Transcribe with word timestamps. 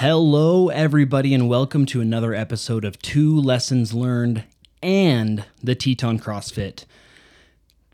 Hello, 0.00 0.68
everybody, 0.68 1.34
and 1.34 1.48
welcome 1.48 1.84
to 1.86 2.00
another 2.00 2.32
episode 2.32 2.84
of 2.84 3.02
Two 3.02 3.36
Lessons 3.36 3.92
Learned 3.92 4.44
and 4.80 5.44
the 5.60 5.74
Teton 5.74 6.20
CrossFit 6.20 6.84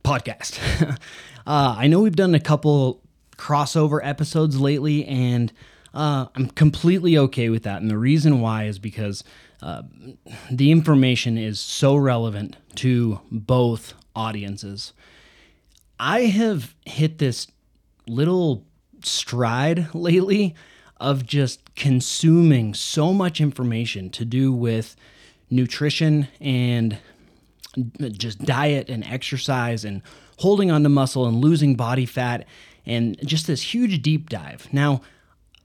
podcast. 0.04 0.60
uh, 1.46 1.74
I 1.78 1.86
know 1.86 2.00
we've 2.00 2.14
done 2.14 2.34
a 2.34 2.40
couple 2.40 3.00
crossover 3.38 4.00
episodes 4.02 4.60
lately, 4.60 5.06
and 5.06 5.50
uh, 5.94 6.26
I'm 6.34 6.48
completely 6.50 7.16
okay 7.16 7.48
with 7.48 7.62
that. 7.62 7.80
And 7.80 7.90
the 7.90 7.96
reason 7.96 8.42
why 8.42 8.64
is 8.64 8.78
because 8.78 9.24
uh, 9.62 9.84
the 10.50 10.70
information 10.70 11.38
is 11.38 11.58
so 11.58 11.96
relevant 11.96 12.58
to 12.74 13.22
both 13.30 13.94
audiences. 14.14 14.92
I 15.98 16.24
have 16.24 16.74
hit 16.84 17.16
this 17.16 17.46
little 18.06 18.66
stride 19.02 19.88
lately 19.94 20.54
of 21.04 21.26
just 21.26 21.74
consuming 21.74 22.72
so 22.72 23.12
much 23.12 23.38
information 23.38 24.08
to 24.08 24.24
do 24.24 24.50
with 24.54 24.96
nutrition 25.50 26.28
and 26.40 26.96
just 27.98 28.42
diet 28.42 28.88
and 28.88 29.04
exercise 29.04 29.84
and 29.84 30.00
holding 30.38 30.70
on 30.70 30.82
to 30.82 30.88
muscle 30.88 31.26
and 31.26 31.36
losing 31.36 31.74
body 31.74 32.06
fat 32.06 32.46
and 32.86 33.18
just 33.26 33.46
this 33.46 33.74
huge 33.74 34.00
deep 34.00 34.30
dive. 34.30 34.66
Now, 34.72 35.02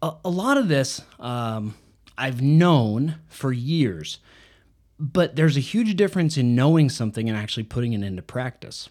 a, 0.01 0.13
a 0.25 0.29
lot 0.29 0.57
of 0.57 0.67
this 0.67 1.01
um, 1.21 1.73
I've 2.17 2.41
known 2.41 3.15
for 3.29 3.53
years, 3.53 4.19
but 4.99 5.37
there's 5.37 5.55
a 5.55 5.61
huge 5.61 5.95
difference 5.95 6.37
in 6.37 6.53
knowing 6.53 6.89
something 6.89 7.29
and 7.29 7.37
actually 7.37 7.63
putting 7.63 7.93
it 7.93 8.03
into 8.03 8.21
practice. 8.21 8.89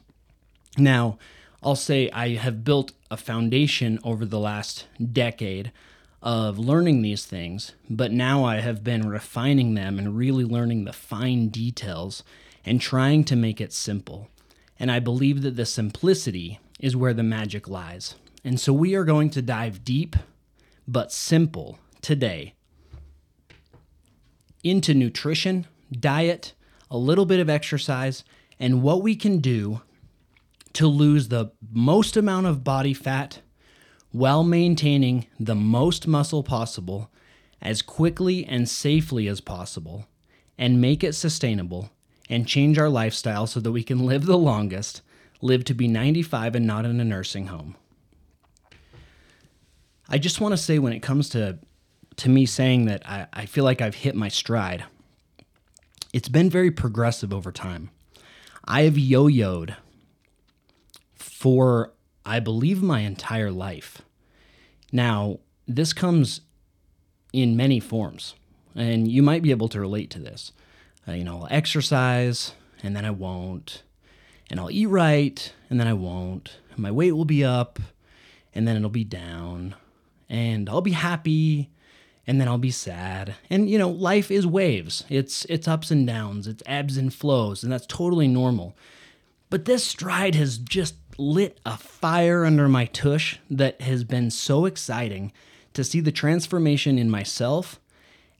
Now, 0.78 1.18
I'll 1.62 1.76
say 1.76 2.10
I 2.10 2.36
have 2.36 2.64
built 2.64 2.92
a 3.10 3.18
foundation 3.18 3.98
over 4.02 4.24
the 4.24 4.38
last 4.38 4.86
decade 5.12 5.72
of 6.22 6.58
learning 6.58 7.02
these 7.02 7.24
things, 7.24 7.74
but 7.88 8.10
now 8.10 8.44
I 8.44 8.56
have 8.60 8.82
been 8.82 9.08
refining 9.08 9.74
them 9.74 9.98
and 9.98 10.16
really 10.16 10.44
learning 10.44 10.84
the 10.84 10.92
fine 10.92 11.48
details 11.48 12.22
and 12.64 12.80
trying 12.80 13.24
to 13.24 13.36
make 13.36 13.60
it 13.60 13.72
simple. 13.72 14.28
And 14.78 14.90
I 14.90 14.98
believe 14.98 15.42
that 15.42 15.56
the 15.56 15.66
simplicity 15.66 16.58
is 16.80 16.96
where 16.96 17.14
the 17.14 17.22
magic 17.22 17.68
lies. 17.68 18.14
And 18.44 18.58
so 18.60 18.72
we 18.72 18.94
are 18.94 19.04
going 19.04 19.30
to 19.30 19.42
dive 19.42 19.84
deep 19.84 20.16
but 20.86 21.12
simple 21.12 21.78
today 22.00 22.54
into 24.64 24.94
nutrition, 24.94 25.66
diet, 25.92 26.54
a 26.90 26.98
little 26.98 27.26
bit 27.26 27.40
of 27.40 27.50
exercise, 27.50 28.24
and 28.58 28.82
what 28.82 29.02
we 29.02 29.14
can 29.14 29.38
do 29.38 29.82
to 30.72 30.86
lose 30.86 31.28
the 31.28 31.52
most 31.70 32.16
amount 32.16 32.46
of 32.46 32.64
body 32.64 32.94
fat 32.94 33.40
while 34.10 34.42
maintaining 34.42 35.26
the 35.38 35.54
most 35.54 36.06
muscle 36.06 36.42
possible 36.42 37.10
as 37.60 37.82
quickly 37.82 38.44
and 38.44 38.68
safely 38.68 39.28
as 39.28 39.40
possible 39.40 40.06
and 40.56 40.80
make 40.80 41.04
it 41.04 41.14
sustainable 41.14 41.90
and 42.28 42.46
change 42.46 42.78
our 42.78 42.88
lifestyle 42.88 43.46
so 43.46 43.60
that 43.60 43.72
we 43.72 43.82
can 43.82 44.06
live 44.06 44.26
the 44.26 44.38
longest, 44.38 45.02
live 45.40 45.64
to 45.64 45.74
be 45.74 45.88
95 45.88 46.54
and 46.54 46.66
not 46.66 46.84
in 46.84 47.00
a 47.00 47.04
nursing 47.04 47.46
home. 47.46 47.76
I 50.08 50.18
just 50.18 50.40
want 50.40 50.52
to 50.52 50.56
say 50.56 50.78
when 50.78 50.92
it 50.92 51.00
comes 51.00 51.28
to 51.30 51.58
to 52.16 52.28
me 52.28 52.46
saying 52.46 52.86
that 52.86 53.08
I, 53.08 53.28
I 53.32 53.46
feel 53.46 53.62
like 53.62 53.80
I've 53.80 53.94
hit 53.94 54.16
my 54.16 54.26
stride, 54.26 54.84
it's 56.12 56.28
been 56.28 56.50
very 56.50 56.72
progressive 56.72 57.32
over 57.32 57.52
time. 57.52 57.90
I 58.64 58.82
have 58.82 58.98
yo-yoed 58.98 59.76
for 61.14 61.92
I 62.28 62.40
believe 62.40 62.82
my 62.82 63.00
entire 63.00 63.50
life. 63.50 64.02
Now, 64.92 65.38
this 65.66 65.92
comes 65.94 66.42
in 67.32 67.56
many 67.56 67.80
forms, 67.80 68.34
and 68.74 69.08
you 69.08 69.22
might 69.22 69.42
be 69.42 69.50
able 69.50 69.68
to 69.70 69.80
relate 69.80 70.10
to 70.10 70.18
this. 70.18 70.52
Uh, 71.06 71.12
you 71.12 71.24
know, 71.24 71.42
I'll 71.42 71.48
exercise 71.50 72.52
and 72.82 72.94
then 72.94 73.04
I 73.04 73.10
won't, 73.10 73.82
and 74.50 74.60
I'll 74.60 74.70
eat 74.70 74.86
right 74.86 75.52
and 75.70 75.80
then 75.80 75.88
I 75.88 75.94
won't. 75.94 76.58
My 76.76 76.90
weight 76.90 77.12
will 77.12 77.24
be 77.24 77.44
up 77.44 77.78
and 78.54 78.68
then 78.68 78.76
it'll 78.76 78.90
be 78.90 79.04
down, 79.04 79.74
and 80.28 80.68
I'll 80.68 80.80
be 80.80 80.92
happy 80.92 81.70
and 82.26 82.38
then 82.38 82.46
I'll 82.46 82.58
be 82.58 82.70
sad. 82.70 83.36
And 83.48 83.70
you 83.70 83.78
know, 83.78 83.88
life 83.88 84.30
is 84.30 84.46
waves. 84.46 85.04
It's 85.08 85.46
it's 85.46 85.66
ups 85.66 85.90
and 85.90 86.06
downs, 86.06 86.46
it's 86.46 86.62
ebbs 86.66 86.98
and 86.98 87.12
flows, 87.12 87.62
and 87.62 87.72
that's 87.72 87.86
totally 87.86 88.28
normal. 88.28 88.76
But 89.48 89.64
this 89.64 89.84
stride 89.84 90.34
has 90.34 90.58
just 90.58 90.96
lit 91.18 91.58
a 91.66 91.76
fire 91.76 92.44
under 92.44 92.68
my 92.68 92.86
tush 92.86 93.38
that 93.50 93.80
has 93.82 94.04
been 94.04 94.30
so 94.30 94.64
exciting 94.64 95.32
to 95.74 95.84
see 95.84 96.00
the 96.00 96.12
transformation 96.12 96.98
in 96.98 97.10
myself 97.10 97.80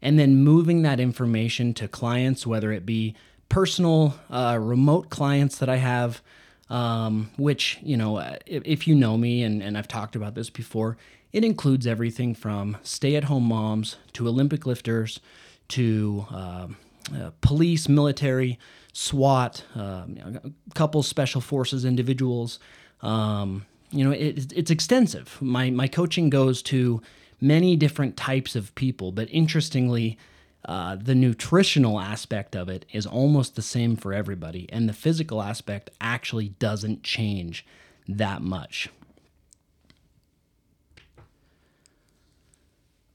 and 0.01 0.19
then 0.19 0.37
moving 0.37 0.83
that 0.83 1.01
information 1.01 1.75
to 1.75 1.89
clients, 1.89 2.47
whether 2.47 2.73
it 2.73 2.87
be 2.87 3.15
personal, 3.49 4.15
uh, 4.31 4.57
remote 4.61 5.11
clients 5.11 5.59
that 5.59 5.69
I 5.69 5.77
have, 5.77 6.23
um, 6.71 7.31
which, 7.37 7.79
you 7.83 7.97
know, 7.97 8.19
if, 8.47 8.63
if 8.65 8.87
you 8.87 8.95
know 8.95 9.17
me 9.17 9.43
and, 9.43 9.63
and 9.63 9.77
I've 9.77 9.89
talked 9.89 10.15
about 10.15 10.35
this 10.35 10.51
before, 10.51 10.97
it 11.33 11.45
includes 11.45 11.87
everything 11.87 12.35
from 12.35 12.77
stay 12.83 13.17
at 13.17 13.25
home 13.25 13.45
moms 13.45 13.97
to 14.15 14.29
Olympic 14.29 14.67
lifters 14.67 15.21
to 15.69 16.27
uh, 16.31 16.69
uh, 17.15 17.31
police, 17.41 17.89
military, 17.89 18.59
SWAT, 18.99 19.63
uh, 19.77 20.07
a 20.25 20.51
couple 20.75 21.05
special 21.05 21.41
forces 21.41 21.85
individuals. 21.85 22.59
Um, 23.01 23.65
you 23.93 24.03
know, 24.03 24.11
it, 24.11 24.53
it's 24.53 24.73
extensive. 24.73 25.39
My, 25.41 25.71
my 25.71 25.87
coaching 25.87 26.31
goes 26.31 26.63
to 26.63 27.01
many 27.41 27.77
different 27.77 28.17
types 28.17 28.57
of 28.57 28.75
people, 28.75 29.13
but 29.13 29.29
interestingly, 29.31 30.19
uh, 30.65 30.97
the 30.97 31.15
nutritional 31.15 32.01
aspect 32.01 32.57
of 32.57 32.69
it 32.69 32.87
is 32.93 33.07
almost 33.07 33.55
the 33.55 33.63
same 33.63 33.95
for 33.95 34.13
everybody, 34.13 34.69
and 34.73 34.89
the 34.89 34.93
physical 34.93 35.41
aspect 35.41 35.91
actually 36.01 36.49
doesn't 36.59 37.05
change 37.05 37.65
that 38.09 38.43
much. 38.43 38.89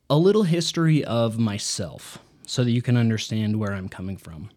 A 0.09 0.17
little 0.17 0.43
history 0.43 1.03
of 1.03 1.37
myself 1.37 2.19
so 2.47 2.63
that 2.63 2.71
you 2.71 2.81
can 2.81 2.95
understand 2.95 3.59
where 3.59 3.73
I'm 3.73 3.89
coming 3.89 4.15
from. 4.15 4.49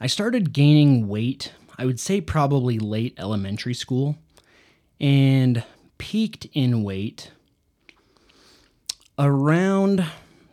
I 0.00 0.06
started 0.06 0.54
gaining 0.54 1.08
weight, 1.08 1.52
I 1.76 1.84
would 1.84 2.00
say 2.00 2.22
probably 2.22 2.78
late 2.78 3.14
elementary 3.18 3.74
school, 3.74 4.16
and 4.98 5.62
peaked 5.98 6.46
in 6.54 6.82
weight 6.82 7.30
around 9.18 10.06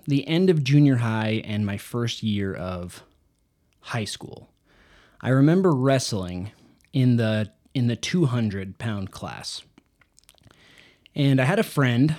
the 0.05 0.27
end 0.27 0.49
of 0.49 0.63
junior 0.63 0.97
high 0.97 1.41
and 1.45 1.65
my 1.65 1.77
first 1.77 2.23
year 2.23 2.53
of 2.53 3.03
high 3.79 4.03
school. 4.03 4.49
I 5.21 5.29
remember 5.29 5.71
wrestling 5.71 6.51
in 6.91 7.15
the 7.15 7.51
in 7.73 7.87
the 7.87 7.95
200 7.95 8.77
pound 8.77 9.11
class. 9.11 9.61
And 11.15 11.39
I 11.39 11.45
had 11.45 11.59
a 11.59 11.63
friend, 11.63 12.15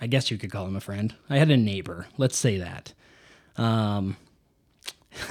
I 0.00 0.06
guess 0.06 0.30
you 0.30 0.36
could 0.36 0.50
call 0.50 0.66
him 0.66 0.76
a 0.76 0.80
friend. 0.80 1.14
I 1.30 1.38
had 1.38 1.50
a 1.50 1.56
neighbor, 1.56 2.06
let's 2.18 2.36
say 2.36 2.58
that. 2.58 2.92
Um, 3.56 4.16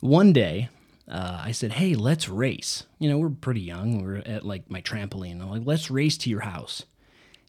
one 0.00 0.32
day, 0.32 0.68
uh, 1.08 1.40
I 1.44 1.52
said, 1.52 1.72
"Hey, 1.72 1.94
let's 1.94 2.28
race." 2.28 2.84
You 2.98 3.08
know, 3.08 3.18
we're 3.18 3.30
pretty 3.30 3.60
young. 3.60 4.02
We're 4.02 4.18
at 4.18 4.44
like 4.44 4.70
my 4.70 4.80
trampoline. 4.80 5.40
I'm 5.40 5.50
like, 5.50 5.62
"Let's 5.64 5.90
race 5.90 6.16
to 6.18 6.30
your 6.30 6.40
house." 6.40 6.84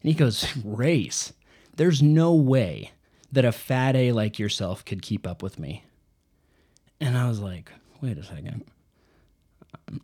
And 0.02 0.10
he 0.10 0.14
goes, 0.14 0.46
"Race? 0.64 1.32
There's 1.76 2.02
no 2.02 2.34
way 2.34 2.92
that 3.30 3.44
a 3.44 3.52
fat 3.52 3.96
A 3.96 4.12
like 4.12 4.38
yourself 4.38 4.84
could 4.84 5.02
keep 5.02 5.26
up 5.26 5.42
with 5.42 5.58
me." 5.58 5.84
And 7.00 7.16
I 7.16 7.28
was 7.28 7.40
like, 7.40 7.72
"Wait 8.00 8.18
a 8.18 8.24
second. 8.24 8.64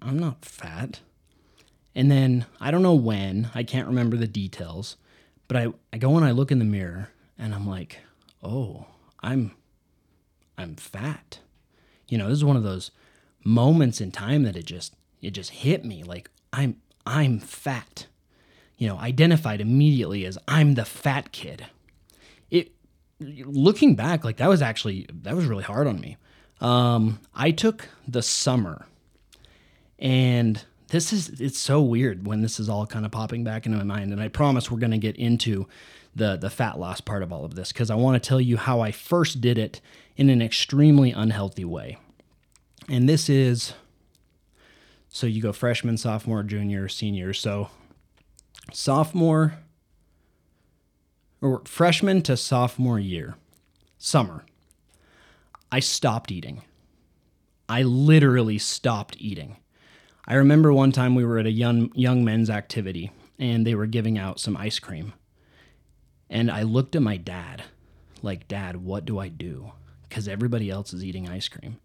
I'm 0.01 0.19
not 0.19 0.45
fat." 0.45 1.01
And 1.95 2.11
then 2.11 2.47
I 2.61 2.71
don't 2.71 2.83
know 2.83 2.95
when. 2.95 3.51
I 3.55 3.65
can't 3.65 3.89
remember 3.89 4.17
the 4.17 4.29
details. 4.29 4.97
But 5.49 5.57
I, 5.57 5.67
I 5.93 5.99
go 5.99 6.17
and 6.17 6.25
I 6.25 6.31
look 6.31 6.53
in 6.53 6.59
the 6.59 6.65
mirror 6.65 7.11
and 7.39 7.55
I'm 7.55 7.67
like, 7.67 7.99
"Oh, 8.43 8.87
I'm 9.21 9.53
I'm 10.57 10.77
fat." 10.77 11.41
You 12.09 12.19
know, 12.19 12.29
this 12.29 12.39
is 12.39 12.45
one 12.45 12.57
of 12.57 12.63
those 12.63 12.91
moments 13.45 14.01
in 14.01 14.11
time 14.11 14.43
that 14.45 14.57
it 14.57 14.67
just 14.67 14.95
it 15.21 15.31
just 15.31 15.51
hit 15.51 15.85
me 15.85 16.03
like 16.03 16.31
I'm 16.53 16.77
I'm 17.07 17.39
fat. 17.39 18.07
You 18.77 18.89
know, 18.89 18.99
identified 18.99 19.61
immediately 19.61 20.25
as 20.25 20.39
I'm 20.47 20.75
the 20.75 20.85
fat 20.85 21.33
kid. 21.33 21.67
It 22.51 22.73
looking 23.21 23.95
back 23.95 24.25
like 24.25 24.37
that 24.37 24.49
was 24.49 24.63
actually 24.63 25.07
that 25.23 25.35
was 25.35 25.47
really 25.47 25.65
hard 25.65 25.87
on 25.87 26.01
me. 26.01 26.17
Um 26.61 27.21
I 27.35 27.51
took 27.51 27.89
the 28.07 28.23
summer 28.23 28.87
and 29.99 30.65
this 30.89 31.13
is 31.13 31.41
it's 31.41 31.59
so 31.59 31.81
weird 31.81 32.27
when 32.27 32.41
this 32.41 32.59
is 32.59 32.69
all 32.69 32.87
kind 32.87 33.05
of 33.05 33.11
popping 33.11 33.45
back 33.45 33.67
into 33.67 33.79
my 33.79 33.85
mind 33.85 34.13
and 34.13 34.21
I 34.21 34.29
promise 34.29 34.71
we're 34.71 34.79
going 34.79 34.91
to 34.93 34.99
get 34.99 35.17
into 35.17 35.67
the 36.15 36.37
the 36.37 36.51
fat 36.51 36.79
loss 36.79 37.01
part 37.01 37.23
of 37.23 37.33
all 37.33 37.45
of 37.45 37.55
this 37.55 37.73
cuz 37.73 37.91
I 37.91 37.95
want 37.95 38.23
to 38.23 38.27
tell 38.27 38.41
you 38.41 38.57
how 38.57 38.81
I 38.81 38.91
first 38.91 39.41
did 39.41 39.59
it 39.59 39.81
in 40.17 40.31
an 40.31 40.43
extremely 40.43 41.13
unhealthy 41.13 41.65
way. 41.65 41.99
And 42.89 43.09
this 43.09 43.29
is 43.29 43.75
so 45.09 45.27
you 45.27 45.41
go 45.41 45.53
freshman, 45.53 45.97
sophomore, 45.97 46.43
junior, 46.43 46.89
senior. 46.89 47.33
So 47.33 47.71
sophomore 48.73 49.59
or 51.41 51.63
freshman 51.65 52.23
to 52.23 52.37
sophomore 52.37 52.99
year, 52.99 53.37
summer, 53.97 54.45
I 55.71 55.81
stopped 55.81 56.31
eating. 56.31 56.63
I 57.69 57.83
literally 57.83 58.59
stopped 58.59 59.17
eating. 59.19 59.57
I 60.31 60.35
remember 60.35 60.75
one 60.75 60.93
time 60.93 61.15
we 61.15 61.25
were 61.25 61.39
at 61.39 61.47
a 61.47 61.51
young 61.51 61.91
young 61.95 62.23
men's 62.23 62.51
activity 62.51 63.11
and 63.39 63.67
they 63.67 63.75
were 63.75 63.87
giving 63.87 64.19
out 64.19 64.39
some 64.39 64.59
ice 64.59 64.79
cream. 64.79 65.15
And 66.29 66.51
I 66.51 66.63
looked 66.63 66.95
at 66.95 67.01
my 67.01 67.17
dad, 67.17 67.63
like, 68.21 68.47
Dad, 68.47 68.85
what 68.85 69.07
do 69.07 69.19
I 69.19 69.29
do? 69.29 69.73
Because 70.07 70.29
everybody 70.29 70.69
else 70.69 70.93
is 70.93 71.03
eating 71.03 71.31
ice 71.31 71.49
cream. 71.49 71.79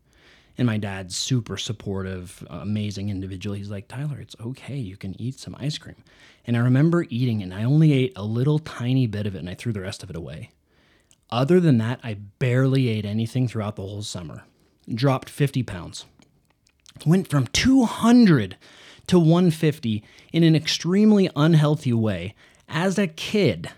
And 0.57 0.65
my 0.65 0.77
dad's 0.77 1.15
super 1.15 1.55
supportive, 1.55 2.45
amazing 2.49 3.09
individual. 3.09 3.55
He's 3.55 3.71
like, 3.71 3.87
Tyler, 3.87 4.19
it's 4.19 4.35
okay. 4.43 4.75
You 4.75 4.97
can 4.97 5.19
eat 5.19 5.39
some 5.39 5.55
ice 5.57 5.77
cream. 5.77 6.03
And 6.45 6.57
I 6.57 6.59
remember 6.59 7.05
eating 7.09 7.39
it, 7.39 7.45
and 7.45 7.53
I 7.53 7.63
only 7.63 7.93
ate 7.93 8.13
a 8.17 8.23
little 8.23 8.59
tiny 8.59 9.07
bit 9.07 9.25
of 9.25 9.35
it, 9.35 9.39
and 9.39 9.49
I 9.49 9.55
threw 9.55 9.71
the 9.71 9.81
rest 9.81 10.03
of 10.03 10.09
it 10.09 10.15
away. 10.17 10.51
Other 11.31 11.61
than 11.61 11.77
that, 11.77 12.01
I 12.03 12.15
barely 12.37 12.89
ate 12.89 13.05
anything 13.05 13.47
throughout 13.47 13.77
the 13.77 13.83
whole 13.83 14.03
summer. 14.03 14.43
Dropped 14.93 15.29
50 15.29 15.63
pounds. 15.63 16.05
Went 17.05 17.27
from 17.27 17.47
200 17.47 18.57
to 19.07 19.19
150 19.19 20.03
in 20.31 20.43
an 20.43 20.55
extremely 20.55 21.29
unhealthy 21.35 21.93
way 21.93 22.35
as 22.69 22.97
a 22.97 23.07
kid. 23.07 23.69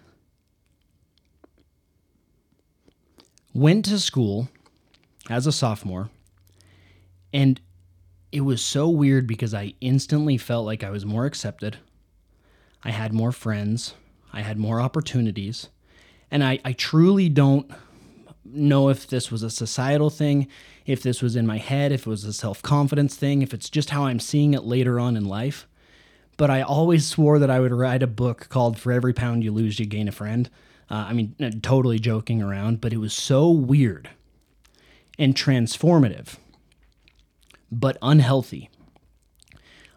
Went 3.54 3.86
to 3.86 4.00
school 4.00 4.50
as 5.30 5.48
a 5.48 5.52
sophomore, 5.52 6.10
and 7.34 7.60
it 8.32 8.42
was 8.42 8.62
so 8.62 8.90
weird 8.90 9.28
because 9.28 9.54
I 9.54 9.74
instantly 9.80 10.38
felt 10.38 10.66
like 10.66 10.84
I 10.84 10.90
was 10.90 11.06
more 11.06 11.26
accepted. 11.26 11.78
I 12.84 12.92
had 12.92 13.14
more 13.14 13.32
friends. 13.32 13.94
I 14.34 14.42
had 14.42 14.60
more 14.60 14.82
opportunities. 14.82 15.70
And 16.30 16.44
I, 16.44 16.60
I 16.66 16.74
truly 16.74 17.30
don't 17.30 17.72
know 18.46 18.90
if 18.90 19.08
this 19.08 19.32
was 19.32 19.44
a 19.44 19.50
societal 19.50 20.10
thing, 20.10 20.48
if 20.86 21.02
this 21.02 21.22
was 21.22 21.36
in 21.36 21.48
my 21.48 21.58
head, 21.58 21.92
if 21.92 22.02
it 22.02 22.10
was 22.10 22.24
a 22.24 22.34
self 22.34 22.62
confidence 22.62 23.16
thing, 23.16 23.42
if 23.42 23.54
it's 23.54 23.70
just 23.70 23.90
how 23.90 24.06
I'm 24.06 24.20
seeing 24.20 24.54
it 24.54 24.64
later 24.64 25.00
on 25.00 25.18
in 25.18 25.26
life. 25.26 25.68
But 26.38 26.50
I 26.50 26.62
always 26.62 27.08
swore 27.08 27.40
that 27.40 27.50
I 27.50 27.60
would 27.60 27.72
write 27.72 28.04
a 28.04 28.08
book 28.08 28.48
called 28.50 28.78
For 28.78 28.92
Every 28.92 29.14
Pound 29.14 29.44
You 29.44 29.52
Lose, 29.52 29.80
You 29.80 29.86
Gain 29.86 30.08
a 30.08 30.12
Friend. 30.12 30.50
Uh, 30.90 31.06
I 31.10 31.14
mean, 31.14 31.36
uh, 31.42 31.52
totally 31.62 31.98
joking 31.98 32.42
around, 32.42 32.82
but 32.82 32.94
it 32.94 32.98
was 32.98 33.14
so 33.14 33.50
weird 33.50 34.10
and 35.18 35.34
transformative, 35.34 36.36
but 37.72 37.98
unhealthy. 38.02 38.70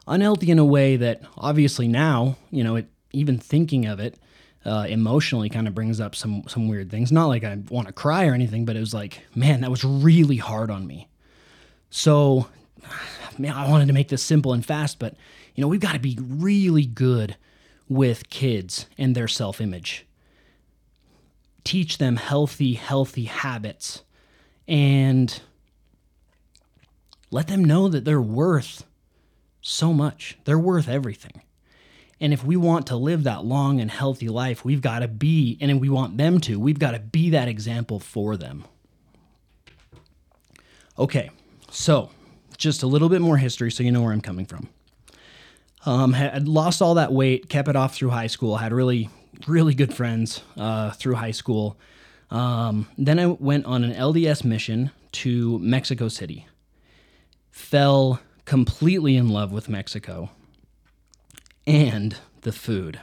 Unhealthy 0.07 0.51
in 0.51 0.59
a 0.59 0.65
way 0.65 0.97
that 0.97 1.23
obviously 1.37 1.89
now, 1.89 2.37
you 2.51 2.65
know, 2.65 2.77
it, 2.77 2.89
even 3.13 3.39
thinking 3.39 3.85
of 3.85 4.01
it, 4.01 4.19
uh, 4.69 4.85
emotionally 4.85 5.49
kind 5.49 5.67
of 5.67 5.75
brings 5.75 6.01
up 6.01 6.15
some 6.15 6.45
some 6.47 6.69
weird 6.69 6.91
things. 6.91 7.11
Not 7.11 7.27
like 7.27 7.45
I 7.45 7.59
want 7.71 7.87
to 7.89 7.93
cry 7.93 8.27
or 8.27 8.35
anything, 8.35 8.65
but 8.65 8.77
it 8.77 8.81
was 8.81 8.95
like, 8.95 9.23
man, 9.35 9.63
that 9.63 9.71
was 9.71 9.85
really 9.85 10.37
hard 10.37 10.71
on 10.71 10.87
me. 10.87 11.09
So, 11.91 12.49
man, 13.39 13.55
I 13.55 13.69
wanted 13.69 13.87
to 13.87 13.95
make 13.95 14.09
this 14.09 14.23
simple 14.23 14.53
and 14.53 14.65
fast, 14.65 14.99
but 14.99 15.15
you 15.55 15.63
know, 15.63 15.69
we've 15.69 15.81
got 15.81 15.95
to 15.95 15.99
be 15.99 16.19
really 16.21 16.87
good 16.87 17.37
with 17.89 18.29
kids 18.29 18.87
and 18.99 19.15
their 19.15 19.29
self-image. 19.29 20.07
Teach 21.65 21.99
them 21.99 22.17
healthy, 22.17 22.75
healthy 22.75 23.25
habits 23.25 24.03
and 24.69 25.41
let 27.31 27.49
them 27.49 27.65
know 27.65 27.89
that 27.89 28.05
they're 28.05 28.21
worth 28.21 28.85
so 29.61 29.93
much. 29.93 30.39
They're 30.45 30.59
worth 30.59 30.89
everything. 30.89 31.43
And 32.21 32.33
if 32.33 32.45
we 32.45 32.57
want 32.57 32.89
to 32.89 32.97
live 32.97 33.25
that 33.25 33.45
long 33.45 33.81
and 33.81 33.91
healthy 33.91 34.29
life, 34.29 34.65
we've 34.65 34.81
got 34.81 35.01
to 35.01 35.09
be, 35.09 35.57
and 35.61 35.81
we 35.81 35.89
want 35.89 36.17
them 36.17 36.41
to, 36.41 36.59
we've 36.59 36.79
got 36.79 36.93
to 36.93 36.99
be 36.99 37.31
that 37.31 37.47
example 37.47 38.01
for 38.01 38.37
them. 38.37 38.65
Okay, 40.99 41.31
so 41.71 42.11
just 42.57 42.83
a 42.83 42.89
little 42.89 43.09
bit 43.09 43.21
more 43.21 43.37
history 43.37 43.71
so 43.71 43.85
you 43.85 43.93
know 43.93 44.03
where 44.03 44.13
I'm 44.13 44.21
coming 44.21 44.47
from. 44.47 44.69
Um, 45.87 46.13
had 46.13 46.49
lost 46.49 46.83
all 46.83 46.95
that 46.95 47.13
weight, 47.13 47.49
kept 47.49 47.69
it 47.69 47.77
off 47.77 47.95
through 47.95 48.11
high 48.11 48.27
school, 48.27 48.57
had 48.57 48.73
really, 48.73 49.09
really 49.47 49.75
good 49.75 49.95
friends 49.95 50.43
uh, 50.57 50.91
through 50.91 51.15
high 51.15 51.31
school. 51.31 51.79
Um, 52.33 52.89
then 52.99 53.21
I 53.21 53.27
went 53.27 53.65
on 53.65 53.85
an 53.85 53.95
LDS 53.95 54.45
mission 54.45 54.91
to 55.13 55.59
Mexico 55.61 56.09
City. 56.09 56.49
Fell 57.53 58.21
completely 58.45 59.17
in 59.17 59.29
love 59.29 59.53
with 59.53 59.69
Mexico 59.69 60.31
and 61.69 62.17
the 62.41 62.53
food. 62.53 62.99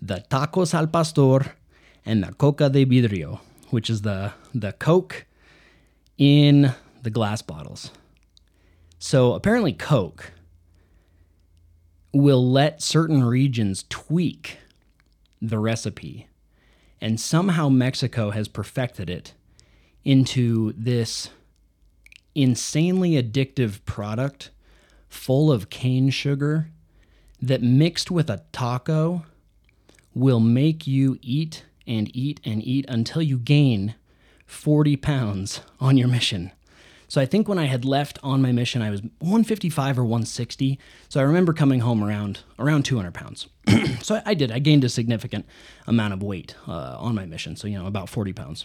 The 0.00 0.24
tacos 0.30 0.74
al 0.74 0.86
pastor 0.86 1.54
and 2.04 2.22
the 2.22 2.32
coca 2.34 2.68
de 2.68 2.84
vidrio, 2.84 3.40
which 3.70 3.88
is 3.88 4.02
the, 4.02 4.34
the 4.54 4.72
Coke 4.72 5.24
in 6.18 6.74
the 7.02 7.10
glass 7.10 7.40
bottles. 7.40 7.90
So 8.98 9.32
apparently, 9.32 9.72
Coke 9.72 10.32
will 12.12 12.52
let 12.52 12.82
certain 12.82 13.24
regions 13.24 13.86
tweak 13.88 14.58
the 15.40 15.58
recipe. 15.58 16.28
And 17.00 17.18
somehow 17.18 17.68
Mexico 17.70 18.30
has 18.30 18.48
perfected 18.48 19.08
it 19.08 19.32
into 20.04 20.74
this 20.76 21.30
insanely 22.34 23.12
addictive 23.12 23.84
product 23.86 24.50
full 25.08 25.50
of 25.50 25.70
cane 25.70 26.10
sugar 26.10 26.68
that 27.42 27.62
mixed 27.62 28.10
with 28.10 28.30
a 28.30 28.42
taco 28.52 29.26
will 30.14 30.40
make 30.40 30.86
you 30.86 31.18
eat 31.20 31.64
and 31.86 32.14
eat 32.16 32.40
and 32.44 32.62
eat 32.62 32.86
until 32.88 33.20
you 33.20 33.36
gain 33.38 33.96
40 34.46 34.96
pounds 34.96 35.60
on 35.80 35.98
your 35.98 36.08
mission. 36.08 36.52
So 37.08 37.20
I 37.20 37.26
think 37.26 37.46
when 37.46 37.58
I 37.58 37.66
had 37.66 37.84
left 37.84 38.18
on 38.22 38.40
my 38.40 38.52
mission, 38.52 38.80
I 38.80 38.88
was 38.88 39.02
155 39.18 39.98
or 39.98 40.02
160. 40.02 40.78
So 41.10 41.20
I 41.20 41.24
remember 41.24 41.52
coming 41.52 41.80
home 41.80 42.02
around 42.02 42.40
around 42.58 42.84
200 42.84 43.12
pounds. 43.12 43.48
so 44.00 44.22
I 44.24 44.32
did. 44.32 44.50
I 44.50 44.60
gained 44.60 44.84
a 44.84 44.88
significant 44.88 45.44
amount 45.86 46.14
of 46.14 46.22
weight 46.22 46.54
uh, 46.66 46.96
on 46.98 47.14
my 47.14 47.26
mission. 47.26 47.56
So 47.56 47.68
you 47.68 47.78
know 47.78 47.86
about 47.86 48.08
40 48.08 48.32
pounds. 48.32 48.64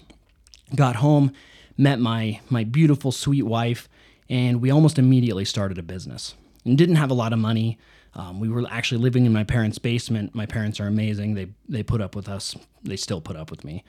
Got 0.76 0.98
home, 0.98 1.34
met 1.78 2.00
my 2.00 2.40
my 2.50 2.64
beautiful 2.64 3.12
sweet 3.12 3.44
wife, 3.44 3.90
and 4.30 4.62
we 4.62 4.72
almost 4.72 4.98
immediately 4.98 5.44
started 5.44 5.78
a 5.78 5.84
business. 5.84 6.36
And 6.64 6.78
didn't 6.78 6.96
have 6.96 7.12
a 7.12 7.16
lot 7.16 7.34
of 7.34 7.40
money. 7.40 7.78
Um, 8.18 8.40
we 8.40 8.50
were 8.50 8.66
actually 8.70 9.00
living 9.00 9.28
in 9.28 9.32
my 9.32 9.44
parents' 9.44 9.78
basement. 9.78 10.34
My 10.34 10.48
parents 10.48 10.80
are 10.80 10.88
amazing. 10.88 11.36
They 11.36 11.48
they 11.70 11.84
put 11.84 12.02
up 12.02 12.16
with 12.16 12.28
us. 12.28 12.56
They 12.84 12.98
still 12.98 13.22
put 13.22 13.38
up 13.38 13.52
with 13.52 13.64
me. 13.64 13.84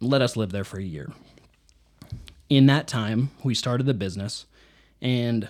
Let 0.00 0.20
us 0.20 0.36
live 0.36 0.52
there 0.52 0.64
for 0.64 0.78
a 0.78 0.82
year. 0.82 1.10
In 2.50 2.66
that 2.66 2.86
time, 2.86 3.30
we 3.42 3.54
started 3.54 3.86
the 3.86 3.94
business, 3.94 4.44
and 5.00 5.48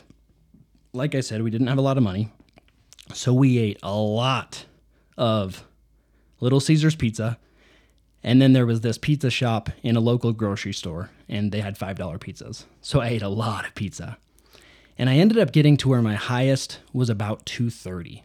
like 0.93 1.15
I 1.15 1.21
said, 1.21 1.43
we 1.43 1.51
didn't 1.51 1.67
have 1.67 1.79
a 1.79 1.83
lot 1.83 1.97
of 1.97 2.05
money, 2.05 2.29
so 3.13 3.35
we 3.35 3.59
ate 3.59 3.79
a 3.83 3.95
lot 3.95 4.67
of 5.19 5.65
Little 6.41 6.61
Caesars 6.61 6.95
pizza. 6.95 7.39
And 8.23 8.43
then 8.43 8.53
there 8.53 8.67
was 8.67 8.83
this 8.83 8.99
pizza 8.99 9.31
shop 9.31 9.71
in 9.83 9.97
a 9.97 10.01
local 10.01 10.35
grocery 10.35 10.75
store, 10.75 11.09
and 11.27 11.53
they 11.53 11.61
had 11.61 11.79
$5 11.79 11.97
pizzas. 12.19 12.65
So 12.83 13.01
I 13.01 13.09
ate 13.09 13.23
a 13.23 13.31
lot 13.31 13.67
of 13.67 13.75
pizza 13.75 14.19
and 15.01 15.09
I 15.09 15.15
ended 15.15 15.39
up 15.39 15.51
getting 15.51 15.79
to 15.79 15.89
where 15.89 16.03
my 16.03 16.15
highest 16.15 16.79
was 16.93 17.09
about 17.09 17.47
230. 17.47 18.23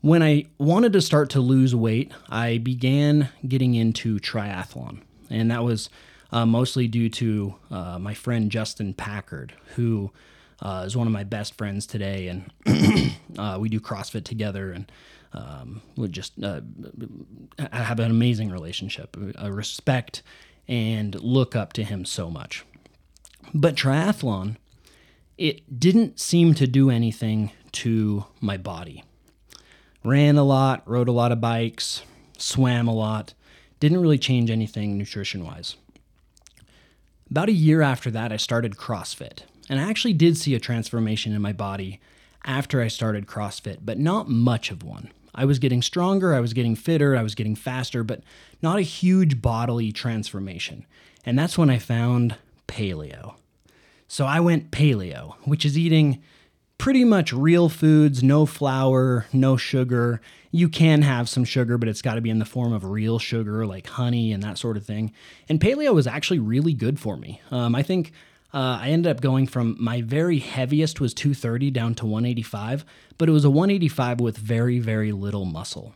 When 0.00 0.22
I 0.22 0.46
wanted 0.56 0.94
to 0.94 1.02
start 1.02 1.28
to 1.30 1.40
lose 1.40 1.74
weight, 1.74 2.10
I 2.30 2.56
began 2.56 3.28
getting 3.46 3.74
into 3.74 4.18
triathlon, 4.18 5.02
and 5.28 5.50
that 5.50 5.62
was 5.62 5.90
uh, 6.32 6.46
mostly 6.46 6.88
due 6.88 7.10
to 7.10 7.54
uh, 7.70 7.98
my 7.98 8.14
friend 8.14 8.50
Justin 8.50 8.94
Packard, 8.94 9.52
who 9.74 10.10
uh, 10.62 10.84
is 10.86 10.96
one 10.96 11.06
of 11.06 11.12
my 11.12 11.24
best 11.24 11.58
friends 11.58 11.86
today, 11.86 12.28
and 12.28 12.50
uh, 13.38 13.58
we 13.60 13.68
do 13.68 13.78
CrossFit 13.78 14.24
together, 14.24 14.72
and 14.72 14.90
um, 15.34 15.82
we 15.96 16.08
just 16.08 16.42
uh, 16.42 16.62
have 17.70 18.00
an 18.00 18.10
amazing 18.10 18.48
relationship. 18.48 19.18
I 19.38 19.48
respect 19.48 20.22
and 20.66 21.14
look 21.20 21.54
up 21.54 21.74
to 21.74 21.84
him 21.84 22.06
so 22.06 22.30
much. 22.30 22.64
But 23.52 23.74
triathlon 23.74 24.56
it 25.40 25.80
didn't 25.80 26.20
seem 26.20 26.52
to 26.52 26.66
do 26.66 26.90
anything 26.90 27.50
to 27.72 28.26
my 28.42 28.58
body. 28.58 29.02
Ran 30.04 30.36
a 30.36 30.44
lot, 30.44 30.82
rode 30.84 31.08
a 31.08 31.12
lot 31.12 31.32
of 31.32 31.40
bikes, 31.40 32.02
swam 32.36 32.86
a 32.86 32.94
lot, 32.94 33.32
didn't 33.80 34.02
really 34.02 34.18
change 34.18 34.50
anything 34.50 34.98
nutrition 34.98 35.42
wise. 35.42 35.76
About 37.30 37.48
a 37.48 37.52
year 37.52 37.80
after 37.80 38.10
that, 38.10 38.32
I 38.32 38.36
started 38.36 38.76
CrossFit, 38.76 39.44
and 39.70 39.80
I 39.80 39.88
actually 39.88 40.12
did 40.12 40.36
see 40.36 40.54
a 40.54 40.60
transformation 40.60 41.32
in 41.32 41.40
my 41.40 41.54
body 41.54 42.00
after 42.44 42.82
I 42.82 42.88
started 42.88 43.26
CrossFit, 43.26 43.78
but 43.82 43.98
not 43.98 44.28
much 44.28 44.70
of 44.70 44.82
one. 44.82 45.10
I 45.34 45.46
was 45.46 45.58
getting 45.58 45.80
stronger, 45.80 46.34
I 46.34 46.40
was 46.40 46.52
getting 46.52 46.76
fitter, 46.76 47.16
I 47.16 47.22
was 47.22 47.34
getting 47.34 47.56
faster, 47.56 48.04
but 48.04 48.22
not 48.60 48.78
a 48.78 48.82
huge 48.82 49.40
bodily 49.40 49.90
transformation. 49.90 50.84
And 51.24 51.38
that's 51.38 51.56
when 51.56 51.70
I 51.70 51.78
found 51.78 52.36
paleo. 52.68 53.36
So 54.10 54.26
I 54.26 54.40
went 54.40 54.72
paleo, 54.72 55.36
which 55.44 55.64
is 55.64 55.78
eating 55.78 56.20
pretty 56.78 57.04
much 57.04 57.32
real 57.32 57.68
foods, 57.68 58.24
no 58.24 58.44
flour, 58.44 59.26
no 59.32 59.56
sugar. 59.56 60.20
You 60.50 60.68
can 60.68 61.02
have 61.02 61.28
some 61.28 61.44
sugar, 61.44 61.78
but 61.78 61.88
it's 61.88 62.02
got 62.02 62.16
to 62.16 62.20
be 62.20 62.28
in 62.28 62.40
the 62.40 62.44
form 62.44 62.72
of 62.72 62.84
real 62.84 63.20
sugar 63.20 63.64
like 63.64 63.86
honey 63.86 64.32
and 64.32 64.42
that 64.42 64.58
sort 64.58 64.76
of 64.76 64.84
thing. 64.84 65.12
And 65.48 65.60
paleo 65.60 65.94
was 65.94 66.08
actually 66.08 66.40
really 66.40 66.74
good 66.74 66.98
for 66.98 67.16
me. 67.16 67.40
Um, 67.52 67.76
I 67.76 67.84
think 67.84 68.10
uh, 68.52 68.80
I 68.82 68.88
ended 68.88 69.08
up 69.08 69.20
going 69.20 69.46
from 69.46 69.76
my 69.78 70.02
very 70.02 70.40
heaviest 70.40 71.00
was 71.00 71.14
230 71.14 71.70
down 71.70 71.94
to 71.94 72.04
185, 72.04 72.84
but 73.16 73.28
it 73.28 73.32
was 73.32 73.44
a 73.44 73.50
185 73.50 74.18
with 74.18 74.36
very, 74.36 74.80
very 74.80 75.12
little 75.12 75.44
muscle. 75.44 75.94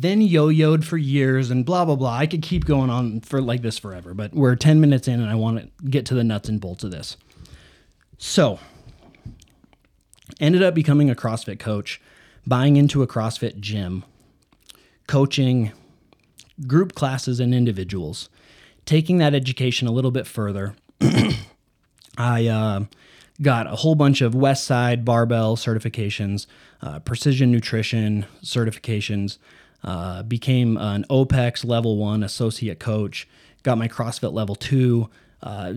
Then 0.00 0.20
yo 0.20 0.48
yoed 0.48 0.84
for 0.84 0.98
years 0.98 1.50
and 1.50 1.64
blah, 1.64 1.84
blah, 1.84 1.96
blah. 1.96 2.14
I 2.14 2.26
could 2.26 2.42
keep 2.42 2.66
going 2.66 2.90
on 2.90 3.20
for 3.20 3.40
like 3.40 3.62
this 3.62 3.78
forever, 3.78 4.12
but 4.12 4.34
we're 4.34 4.54
10 4.54 4.80
minutes 4.80 5.08
in 5.08 5.20
and 5.20 5.30
I 5.30 5.34
want 5.34 5.58
to 5.58 5.88
get 5.88 6.04
to 6.06 6.14
the 6.14 6.24
nuts 6.24 6.48
and 6.48 6.60
bolts 6.60 6.84
of 6.84 6.90
this. 6.90 7.16
So, 8.18 8.58
ended 10.38 10.62
up 10.62 10.74
becoming 10.74 11.08
a 11.08 11.14
CrossFit 11.14 11.58
coach, 11.58 12.00
buying 12.46 12.76
into 12.76 13.02
a 13.02 13.06
CrossFit 13.06 13.60
gym, 13.60 14.04
coaching 15.06 15.72
group 16.66 16.94
classes 16.94 17.40
and 17.40 17.54
individuals, 17.54 18.28
taking 18.84 19.18
that 19.18 19.34
education 19.34 19.88
a 19.88 19.92
little 19.92 20.10
bit 20.10 20.26
further. 20.26 20.74
I 22.18 22.46
uh, 22.46 22.84
got 23.40 23.66
a 23.66 23.76
whole 23.76 23.94
bunch 23.94 24.20
of 24.20 24.34
West 24.34 24.64
Side 24.64 25.04
barbell 25.04 25.56
certifications, 25.56 26.46
uh, 26.82 27.00
precision 27.00 27.50
nutrition 27.50 28.26
certifications, 28.42 29.38
uh, 29.86 30.24
became 30.24 30.76
an 30.76 31.04
OPEX 31.08 31.64
level 31.64 31.96
one 31.96 32.22
associate 32.22 32.80
coach, 32.80 33.28
got 33.62 33.78
my 33.78 33.88
CrossFit 33.88 34.32
level 34.32 34.54
two. 34.56 35.08
Uh, 35.42 35.74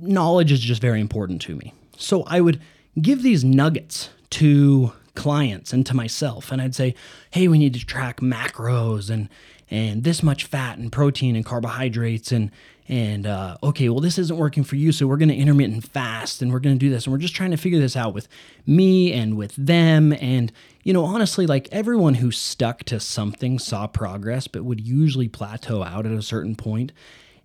knowledge 0.00 0.50
is 0.50 0.60
just 0.60 0.80
very 0.80 1.00
important 1.00 1.40
to 1.42 1.54
me. 1.56 1.72
So 1.96 2.24
I 2.24 2.40
would 2.40 2.60
give 3.00 3.22
these 3.22 3.44
nuggets 3.44 4.10
to 4.30 4.92
clients 5.14 5.72
and 5.72 5.86
to 5.86 5.94
myself, 5.94 6.52
and 6.52 6.60
I'd 6.60 6.74
say, 6.74 6.94
"Hey, 7.30 7.48
we 7.48 7.58
need 7.58 7.74
to 7.74 7.84
track 7.84 8.20
macros 8.20 9.10
and 9.10 9.28
and 9.70 10.04
this 10.04 10.22
much 10.22 10.44
fat 10.44 10.78
and 10.78 10.90
protein 10.90 11.36
and 11.36 11.44
carbohydrates 11.44 12.32
and 12.32 12.50
and 12.90 13.26
uh, 13.26 13.58
okay, 13.62 13.90
well, 13.90 14.00
this 14.00 14.18
isn't 14.18 14.38
working 14.38 14.64
for 14.64 14.76
you, 14.76 14.92
so 14.92 15.06
we're 15.06 15.18
going 15.18 15.28
to 15.28 15.34
intermittent 15.34 15.86
fast 15.86 16.40
and 16.40 16.50
we're 16.50 16.58
going 16.58 16.74
to 16.74 16.78
do 16.78 16.88
this. 16.88 17.04
And 17.04 17.12
we're 17.12 17.18
just 17.18 17.34
trying 17.34 17.50
to 17.50 17.58
figure 17.58 17.78
this 17.78 17.96
out 17.96 18.14
with 18.14 18.28
me 18.66 19.12
and 19.12 19.36
with 19.36 19.54
them. 19.56 20.14
And, 20.14 20.50
you 20.84 20.94
know, 20.94 21.04
honestly, 21.04 21.46
like 21.46 21.68
everyone 21.70 22.14
who 22.14 22.30
stuck 22.30 22.84
to 22.84 22.98
something 22.98 23.58
saw 23.58 23.86
progress, 23.86 24.48
but 24.48 24.64
would 24.64 24.80
usually 24.80 25.28
plateau 25.28 25.82
out 25.82 26.06
at 26.06 26.12
a 26.12 26.22
certain 26.22 26.56
point. 26.56 26.92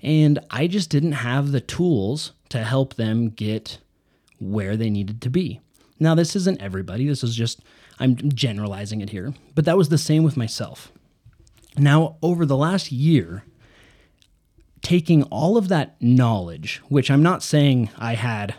And 0.01 0.39
I 0.49 0.67
just 0.67 0.89
didn't 0.89 1.11
have 1.11 1.51
the 1.51 1.61
tools 1.61 2.31
to 2.47 2.63
help 2.63 2.93
them 2.93 3.27
get 3.29 3.79
where 4.39 4.77
they 4.77 4.89
needed 4.89 5.21
to 5.23 5.29
be. 5.29 5.59
Now, 5.99 6.15
this 6.15 6.37
isn't 6.37 6.61
everybody, 6.61 7.05
this 7.05 7.23
is 7.23 7.35
just, 7.35 7.59
I'm 7.99 8.15
generalizing 8.15 9.01
it 9.01 9.09
here, 9.09 9.33
but 9.55 9.65
that 9.65 9.77
was 9.77 9.89
the 9.89 9.97
same 9.97 10.23
with 10.23 10.37
myself. 10.37 10.92
Now, 11.77 12.17
over 12.21 12.45
the 12.45 12.57
last 12.57 12.91
year, 12.91 13.43
taking 14.81 15.23
all 15.23 15.57
of 15.57 15.69
that 15.69 15.95
knowledge, 16.01 16.81
which 16.89 17.09
I'm 17.09 17.23
not 17.23 17.41
saying 17.41 17.89
I 17.97 18.15
had 18.15 18.55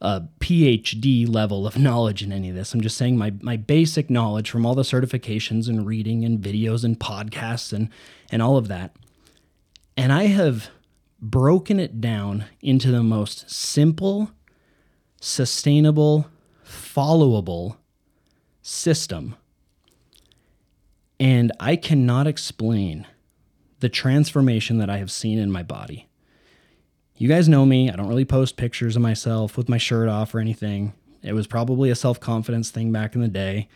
a 0.00 0.22
PhD 0.40 1.28
level 1.28 1.66
of 1.66 1.78
knowledge 1.78 2.22
in 2.22 2.32
any 2.32 2.50
of 2.50 2.54
this. 2.54 2.74
I'm 2.74 2.80
just 2.80 2.96
saying 2.96 3.16
my, 3.16 3.32
my 3.40 3.56
basic 3.56 4.10
knowledge 4.10 4.50
from 4.50 4.66
all 4.66 4.74
the 4.74 4.82
certifications 4.82 5.68
and 5.68 5.86
reading 5.86 6.24
and 6.24 6.38
videos 6.38 6.84
and 6.84 6.98
podcasts 6.98 7.72
and, 7.72 7.88
and 8.30 8.42
all 8.42 8.56
of 8.56 8.68
that. 8.68 8.94
And 9.96 10.12
I 10.12 10.24
have 10.24 10.70
broken 11.20 11.78
it 11.78 12.00
down 12.00 12.46
into 12.60 12.90
the 12.90 13.02
most 13.02 13.48
simple, 13.48 14.30
sustainable, 15.20 16.26
followable 16.66 17.76
system. 18.60 19.36
And 21.22 21.52
I 21.60 21.76
cannot 21.76 22.26
explain 22.26 23.06
the 23.78 23.88
transformation 23.88 24.78
that 24.78 24.90
I 24.90 24.96
have 24.96 25.12
seen 25.12 25.38
in 25.38 25.52
my 25.52 25.62
body. 25.62 26.08
You 27.16 27.28
guys 27.28 27.48
know 27.48 27.64
me. 27.64 27.88
I 27.88 27.94
don't 27.94 28.08
really 28.08 28.24
post 28.24 28.56
pictures 28.56 28.96
of 28.96 29.02
myself 29.02 29.56
with 29.56 29.68
my 29.68 29.78
shirt 29.78 30.08
off 30.08 30.34
or 30.34 30.40
anything. 30.40 30.94
It 31.22 31.34
was 31.34 31.46
probably 31.46 31.90
a 31.90 31.94
self 31.94 32.18
confidence 32.18 32.72
thing 32.72 32.90
back 32.90 33.14
in 33.14 33.20
the 33.20 33.28
day. 33.28 33.68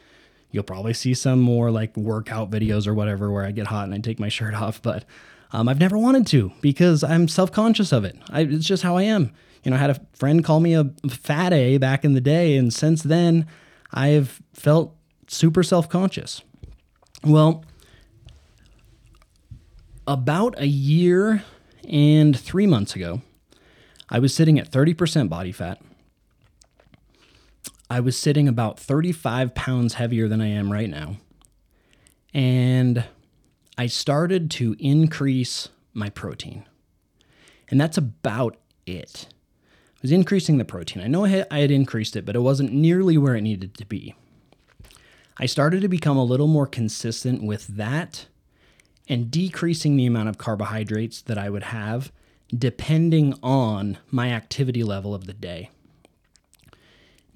You'll 0.50 0.64
probably 0.64 0.92
see 0.92 1.14
some 1.14 1.38
more 1.38 1.70
like 1.70 1.96
workout 1.96 2.50
videos 2.50 2.84
or 2.84 2.94
whatever 2.94 3.30
where 3.30 3.44
I 3.44 3.52
get 3.52 3.68
hot 3.68 3.84
and 3.84 3.94
I 3.94 3.98
take 3.98 4.18
my 4.18 4.28
shirt 4.36 4.54
off, 4.54 4.82
but 4.82 5.04
um, 5.52 5.68
I've 5.68 5.78
never 5.78 5.96
wanted 5.96 6.26
to 6.26 6.50
because 6.60 7.04
I'm 7.04 7.28
self 7.28 7.52
conscious 7.52 7.92
of 7.92 8.04
it. 8.04 8.16
I, 8.28 8.40
it's 8.40 8.66
just 8.66 8.82
how 8.82 8.96
I 8.96 9.04
am. 9.04 9.30
You 9.62 9.70
know, 9.70 9.76
I 9.76 9.80
had 9.80 9.90
a 9.90 10.00
friend 10.14 10.42
call 10.42 10.58
me 10.58 10.74
a 10.74 10.90
fat 11.08 11.52
A 11.52 11.78
back 11.78 12.04
in 12.04 12.14
the 12.14 12.20
day, 12.20 12.56
and 12.56 12.74
since 12.74 13.04
then, 13.04 13.46
I've 13.92 14.42
felt 14.52 14.96
super 15.28 15.62
self 15.62 15.88
conscious. 15.88 16.42
Well, 17.26 17.64
about 20.06 20.54
a 20.60 20.66
year 20.68 21.42
and 21.88 22.38
three 22.38 22.68
months 22.68 22.94
ago, 22.94 23.20
I 24.08 24.20
was 24.20 24.32
sitting 24.32 24.60
at 24.60 24.70
30% 24.70 25.28
body 25.28 25.50
fat. 25.50 25.80
I 27.90 27.98
was 27.98 28.16
sitting 28.16 28.46
about 28.46 28.78
35 28.78 29.56
pounds 29.56 29.94
heavier 29.94 30.28
than 30.28 30.40
I 30.40 30.46
am 30.46 30.70
right 30.70 30.88
now. 30.88 31.16
And 32.32 33.02
I 33.76 33.86
started 33.86 34.48
to 34.52 34.76
increase 34.78 35.68
my 35.94 36.10
protein. 36.10 36.64
And 37.68 37.80
that's 37.80 37.98
about 37.98 38.56
it. 38.86 39.26
I 39.96 39.98
was 40.00 40.12
increasing 40.12 40.58
the 40.58 40.64
protein. 40.64 41.02
I 41.02 41.08
know 41.08 41.24
I 41.24 41.44
had, 41.58 41.72
increased 41.72 42.14
it, 42.14 42.24
but 42.24 42.36
it 42.36 42.40
wasn't 42.40 42.72
nearly 42.72 43.18
where 43.18 43.34
it 43.34 43.40
needed 43.40 43.74
to 43.78 43.84
be. 43.84 44.14
I 45.38 45.46
started 45.46 45.82
to 45.82 45.88
become 45.88 46.16
a 46.16 46.24
little 46.24 46.46
more 46.46 46.66
consistent 46.66 47.42
with 47.42 47.66
that 47.68 48.26
and 49.08 49.30
decreasing 49.30 49.96
the 49.96 50.06
amount 50.06 50.28
of 50.28 50.38
carbohydrates 50.38 51.20
that 51.22 51.38
I 51.38 51.50
would 51.50 51.64
have 51.64 52.10
depending 52.56 53.34
on 53.42 53.98
my 54.10 54.30
activity 54.30 54.82
level 54.82 55.14
of 55.14 55.26
the 55.26 55.32
day. 55.32 55.70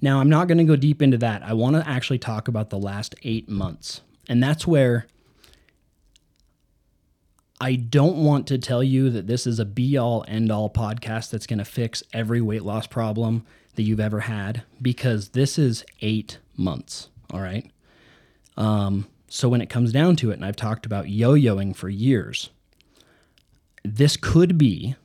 Now, 0.01 0.19
I'm 0.19 0.29
not 0.29 0.47
going 0.47 0.57
to 0.57 0.63
go 0.63 0.75
deep 0.75 1.01
into 1.01 1.17
that. 1.17 1.43
I 1.43 1.53
want 1.53 1.75
to 1.75 1.87
actually 1.87 2.17
talk 2.17 2.47
about 2.47 2.69
the 2.69 2.79
last 2.79 3.13
eight 3.23 3.47
months. 3.47 4.01
And 4.27 4.41
that's 4.41 4.65
where 4.65 5.05
I 7.59 7.75
don't 7.75 8.23
want 8.23 8.47
to 8.47 8.57
tell 8.57 8.83
you 8.83 9.11
that 9.11 9.27
this 9.27 9.45
is 9.45 9.59
a 9.59 9.65
be 9.65 9.95
all 9.97 10.25
end 10.27 10.51
all 10.51 10.69
podcast 10.69 11.29
that's 11.29 11.45
going 11.45 11.59
to 11.59 11.65
fix 11.65 12.01
every 12.13 12.41
weight 12.41 12.63
loss 12.63 12.87
problem 12.87 13.45
that 13.75 13.83
you've 13.83 13.99
ever 13.99 14.21
had 14.21 14.63
because 14.81 15.29
this 15.29 15.59
is 15.59 15.85
eight 16.01 16.39
months. 16.57 17.09
All 17.31 17.41
right. 17.41 17.69
Um, 18.57 19.07
so 19.27 19.47
when 19.49 19.61
it 19.61 19.69
comes 19.69 19.91
down 19.91 20.15
to 20.17 20.31
it, 20.31 20.35
and 20.35 20.45
I've 20.45 20.55
talked 20.55 20.85
about 20.85 21.09
yo 21.09 21.33
yoing 21.33 21.75
for 21.75 21.89
years, 21.89 22.49
this 23.83 24.17
could 24.17 24.57
be, 24.57 24.95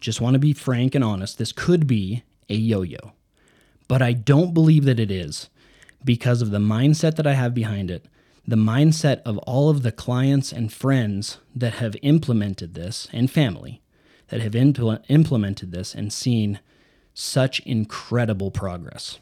just 0.00 0.20
want 0.20 0.34
to 0.34 0.38
be 0.38 0.52
frank 0.52 0.94
and 0.94 1.04
honest, 1.04 1.38
this 1.38 1.52
could 1.52 1.86
be 1.86 2.22
a 2.48 2.54
yo 2.54 2.82
yo. 2.82 3.12
But 3.88 4.02
I 4.02 4.12
don't 4.12 4.54
believe 4.54 4.84
that 4.84 5.00
it 5.00 5.10
is 5.10 5.50
because 6.04 6.42
of 6.42 6.50
the 6.50 6.58
mindset 6.58 7.16
that 7.16 7.26
I 7.26 7.34
have 7.34 7.54
behind 7.54 7.90
it, 7.90 8.06
the 8.46 8.56
mindset 8.56 9.22
of 9.22 9.38
all 9.38 9.68
of 9.68 9.82
the 9.82 9.92
clients 9.92 10.52
and 10.52 10.72
friends 10.72 11.38
that 11.54 11.74
have 11.74 11.96
implemented 12.02 12.74
this, 12.74 13.06
and 13.12 13.30
family 13.30 13.80
that 14.28 14.40
have 14.40 14.52
impl- 14.52 15.02
implemented 15.08 15.72
this 15.72 15.94
and 15.94 16.12
seen 16.12 16.58
such 17.12 17.60
incredible 17.60 18.50
progress. 18.50 19.18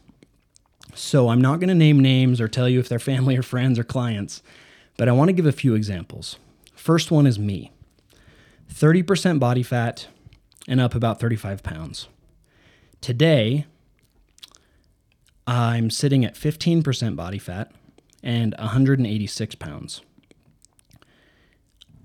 So 0.95 1.29
I'm 1.29 1.41
not 1.41 1.61
going 1.61 1.69
to 1.69 1.75
name 1.75 2.01
names 2.01 2.41
or 2.41 2.49
tell 2.49 2.69
you 2.69 2.81
if 2.81 2.89
they're 2.89 2.99
family 2.99 3.37
or 3.37 3.43
friends 3.43 3.79
or 3.79 3.85
clients, 3.85 4.43
but 4.97 5.09
I 5.09 5.13
want 5.13 5.29
to 5.29 5.33
give 5.33 5.47
a 5.47 5.53
few 5.53 5.75
examples. 5.75 6.37
First 6.75 7.11
one 7.11 7.27
is 7.27 7.39
me 7.39 7.73
30% 8.73 9.39
body 9.39 9.63
fat 9.63 10.09
and 10.69 10.81
up 10.81 10.95
about 10.95 11.21
35 11.21 11.63
pounds. 11.63 12.09
Today, 13.01 13.67
I'm 15.47 15.91
sitting 15.91 16.25
at 16.25 16.35
15% 16.35 17.17
body 17.17 17.39
fat 17.39 17.73
and 18.23 18.55
186 18.59 19.55
pounds. 19.57 20.03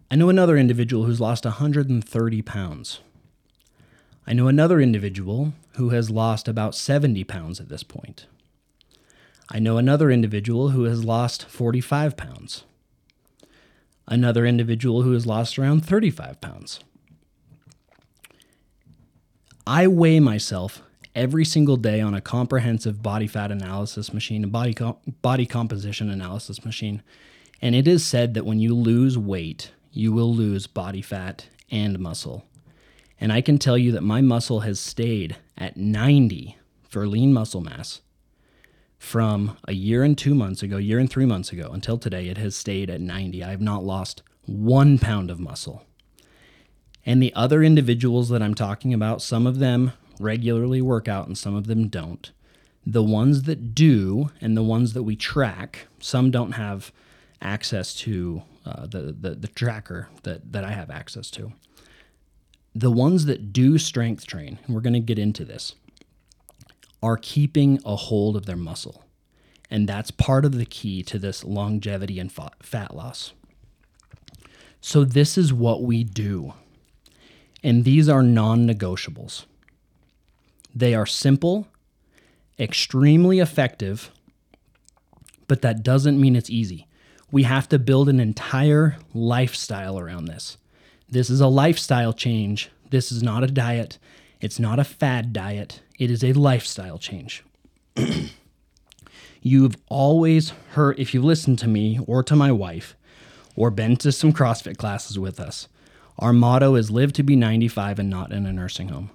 I 0.09 0.15
know 0.15 0.29
another 0.29 0.57
individual 0.57 1.03
who's 1.03 1.19
lost 1.19 1.45
130 1.45 2.41
pounds. 2.41 3.01
I 4.25 4.33
know 4.33 4.47
another 4.47 4.79
individual 4.79 5.53
who 5.73 5.89
has 5.89 6.09
lost 6.09 6.47
about 6.47 6.73
70 6.73 7.23
pounds 7.25 7.59
at 7.59 7.69
this 7.69 7.83
point. 7.83 8.25
I 9.49 9.59
know 9.59 9.77
another 9.77 10.09
individual 10.09 10.69
who 10.69 10.83
has 10.83 11.03
lost 11.03 11.45
45 11.45 12.17
pounds. 12.17 12.63
Another 14.07 14.45
individual 14.45 15.03
who 15.03 15.11
has 15.11 15.25
lost 15.25 15.57
around 15.59 15.85
35 15.85 16.41
pounds. 16.41 16.79
I 19.67 19.87
weigh 19.87 20.19
myself 20.19 20.81
every 21.15 21.45
single 21.45 21.77
day 21.77 22.01
on 22.01 22.13
a 22.13 22.21
comprehensive 22.21 23.01
body 23.01 23.27
fat 23.27 23.51
analysis 23.51 24.13
machine, 24.13 24.43
a 24.43 24.47
body, 24.47 24.75
body 25.21 25.45
composition 25.45 26.09
analysis 26.09 26.65
machine. 26.65 27.01
And 27.61 27.73
it 27.75 27.87
is 27.87 28.05
said 28.05 28.33
that 28.33 28.45
when 28.45 28.59
you 28.59 28.75
lose 28.75 29.17
weight, 29.17 29.71
you 29.91 30.11
will 30.11 30.33
lose 30.33 30.67
body 30.67 31.01
fat 31.01 31.47
and 31.71 31.97
muscle. 31.99 32.45
And 33.19 33.31
I 33.31 33.41
can 33.41 33.57
tell 33.57 33.77
you 33.77 33.91
that 33.93 34.03
my 34.03 34.21
muscle 34.21 34.61
has 34.61 34.79
stayed 34.79 35.37
at 35.57 35.77
90 35.77 36.57
for 36.83 37.07
lean 37.07 37.33
muscle 37.33 37.61
mass 37.61 38.01
from 39.05 39.55
a 39.67 39.73
year 39.73 40.01
and 40.03 40.17
two 40.17 40.33
months 40.33 40.63
ago, 40.63 40.77
year 40.77 40.97
and 40.97 41.09
three 41.09 41.27
months 41.27 41.51
ago 41.51 41.69
until 41.71 41.97
today, 41.97 42.27
it 42.27 42.39
has 42.39 42.55
stayed 42.55 42.89
at 42.89 42.99
90. 42.99 43.43
I 43.43 43.51
have 43.51 43.61
not 43.61 43.83
lost 43.83 44.23
one 44.47 44.97
pound 44.97 45.29
of 45.29 45.39
muscle. 45.39 45.85
And 47.05 47.21
the 47.21 47.33
other 47.35 47.61
individuals 47.61 48.29
that 48.29 48.41
I'm 48.41 48.55
talking 48.55 48.95
about, 48.95 49.21
some 49.21 49.45
of 49.45 49.59
them 49.59 49.93
regularly 50.19 50.81
work 50.81 51.07
out 51.07 51.27
and 51.27 51.37
some 51.37 51.55
of 51.55 51.67
them 51.67 51.87
don't. 51.87 52.31
The 52.83 53.03
ones 53.03 53.43
that 53.43 53.75
do 53.75 54.31
and 54.41 54.57
the 54.57 54.63
ones 54.63 54.93
that 54.93 55.03
we 55.03 55.15
track, 55.15 55.85
some 55.99 56.31
don't 56.31 56.53
have 56.53 56.91
access 57.41 57.93
to 57.97 58.41
uh, 58.65 58.87
the, 58.87 59.15
the, 59.17 59.35
the 59.35 59.47
tracker 59.47 60.09
that, 60.23 60.51
that 60.51 60.63
I 60.63 60.71
have 60.71 60.89
access 60.89 61.29
to. 61.31 61.53
The 62.73 62.91
ones 62.91 63.25
that 63.25 63.53
do 63.53 63.77
strength 63.77 64.25
train, 64.25 64.57
and 64.65 64.73
we're 64.73 64.81
going 64.81 64.93
to 64.93 64.99
get 64.99 65.19
into 65.19 65.45
this, 65.45 65.75
are 67.05 67.17
keeping 67.17 67.79
a 67.85 67.95
hold 67.95 68.35
of 68.35 68.47
their 68.47 68.57
muscle. 68.57 69.05
And 69.69 69.87
that's 69.87 70.09
part 70.09 70.43
of 70.43 70.57
the 70.57 70.65
key 70.65 71.03
to 71.03 71.19
this 71.19 71.43
longevity 71.43 72.19
and 72.19 72.31
fat 72.31 72.95
loss. 72.95 73.33
So, 74.81 75.03
this 75.03 75.37
is 75.37 75.53
what 75.53 75.83
we 75.83 76.03
do. 76.03 76.53
And 77.63 77.83
these 77.83 78.09
are 78.09 78.21
non 78.21 78.67
negotiables. 78.67 79.45
They 80.75 80.93
are 80.93 81.05
simple, 81.05 81.67
extremely 82.59 83.39
effective, 83.39 84.11
but 85.47 85.61
that 85.61 85.83
doesn't 85.83 86.19
mean 86.19 86.35
it's 86.35 86.49
easy. 86.49 86.87
We 87.31 87.43
have 87.43 87.69
to 87.69 87.79
build 87.79 88.09
an 88.09 88.19
entire 88.19 88.97
lifestyle 89.13 89.97
around 89.97 90.25
this. 90.25 90.57
This 91.09 91.29
is 91.29 91.41
a 91.41 91.47
lifestyle 91.47 92.13
change. 92.13 92.69
This 92.89 93.11
is 93.11 93.23
not 93.23 93.43
a 93.43 93.47
diet. 93.47 93.97
It's 94.41 94.59
not 94.59 94.79
a 94.79 94.83
fad 94.83 95.33
diet. 95.33 95.81
It 95.97 96.11
is 96.11 96.23
a 96.23 96.33
lifestyle 96.33 96.97
change. 96.97 97.43
You've 99.41 99.77
always 99.87 100.53
heard, 100.71 100.99
if 100.99 101.13
you've 101.13 101.23
listened 101.23 101.59
to 101.59 101.67
me 101.67 101.99
or 102.07 102.23
to 102.23 102.35
my 102.35 102.51
wife, 102.51 102.95
or 103.55 103.69
been 103.69 103.95
to 103.97 104.11
some 104.11 104.33
CrossFit 104.33 104.75
classes 104.77 105.19
with 105.19 105.39
us, 105.39 105.67
our 106.17 106.33
motto 106.33 106.75
is 106.75 106.89
live 106.89 107.13
to 107.13 107.23
be 107.23 107.35
95 107.35 107.99
and 107.99 108.09
not 108.09 108.31
in 108.31 108.45
a 108.45 108.51
nursing 108.51 108.89
home. 108.89 109.11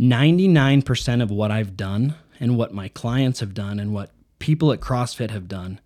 99% 0.00 1.22
of 1.22 1.30
what 1.30 1.50
I've 1.50 1.76
done 1.76 2.14
and 2.40 2.56
what 2.56 2.72
my 2.72 2.88
clients 2.88 3.40
have 3.40 3.54
done 3.54 3.78
and 3.78 3.92
what 3.92 4.10
people 4.38 4.72
at 4.72 4.80
CrossFit 4.80 5.30
have 5.30 5.48
done 5.48 5.80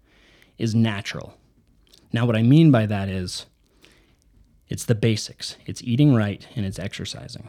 is 0.58 0.74
natural. 0.74 1.34
Now, 2.12 2.26
what 2.26 2.36
I 2.36 2.42
mean 2.42 2.70
by 2.70 2.86
that 2.86 3.08
is 3.08 3.46
it's 4.68 4.84
the 4.84 4.94
basics 4.94 5.56
it's 5.66 5.82
eating 5.82 6.14
right 6.14 6.46
and 6.54 6.64
it's 6.64 6.78
exercising. 6.78 7.48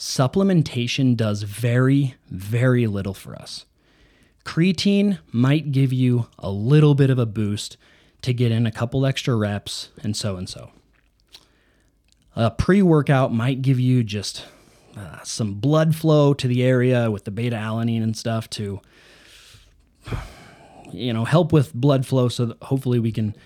Supplementation 0.00 1.14
does 1.14 1.42
very, 1.42 2.14
very 2.30 2.86
little 2.86 3.12
for 3.12 3.36
us. 3.36 3.66
Creatine 4.46 5.18
might 5.30 5.72
give 5.72 5.92
you 5.92 6.26
a 6.38 6.50
little 6.50 6.94
bit 6.94 7.10
of 7.10 7.18
a 7.18 7.26
boost 7.26 7.76
to 8.22 8.32
get 8.32 8.50
in 8.50 8.64
a 8.64 8.72
couple 8.72 9.04
extra 9.04 9.36
reps 9.36 9.90
and 10.02 10.16
so 10.16 10.36
and 10.36 10.48
so. 10.48 10.70
A 12.34 12.50
pre 12.50 12.80
workout 12.80 13.34
might 13.34 13.60
give 13.60 13.78
you 13.78 14.02
just 14.02 14.46
uh, 14.96 15.18
some 15.22 15.56
blood 15.56 15.94
flow 15.94 16.32
to 16.32 16.48
the 16.48 16.62
area 16.62 17.10
with 17.10 17.24
the 17.24 17.30
beta 17.30 17.56
alanine 17.56 18.02
and 18.02 18.16
stuff 18.16 18.48
to 18.50 18.80
you 20.90 21.12
know 21.12 21.26
help 21.26 21.52
with 21.52 21.74
blood 21.74 22.06
flow 22.06 22.30
so 22.30 22.46
that 22.46 22.62
hopefully 22.62 22.98
we 22.98 23.12
can 23.12 23.36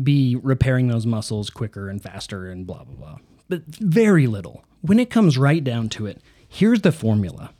be 0.00 0.36
repairing 0.36 0.86
those 0.86 1.06
muscles 1.06 1.50
quicker 1.50 1.88
and 1.88 2.00
faster 2.00 2.48
and 2.48 2.68
blah 2.68 2.84
blah 2.84 2.94
blah 2.94 3.18
but 3.52 3.66
very 3.66 4.26
little 4.26 4.64
when 4.80 4.98
it 4.98 5.10
comes 5.10 5.36
right 5.36 5.62
down 5.62 5.88
to 5.88 6.06
it 6.06 6.20
here's 6.48 6.82
the 6.82 6.92
formula 6.92 7.52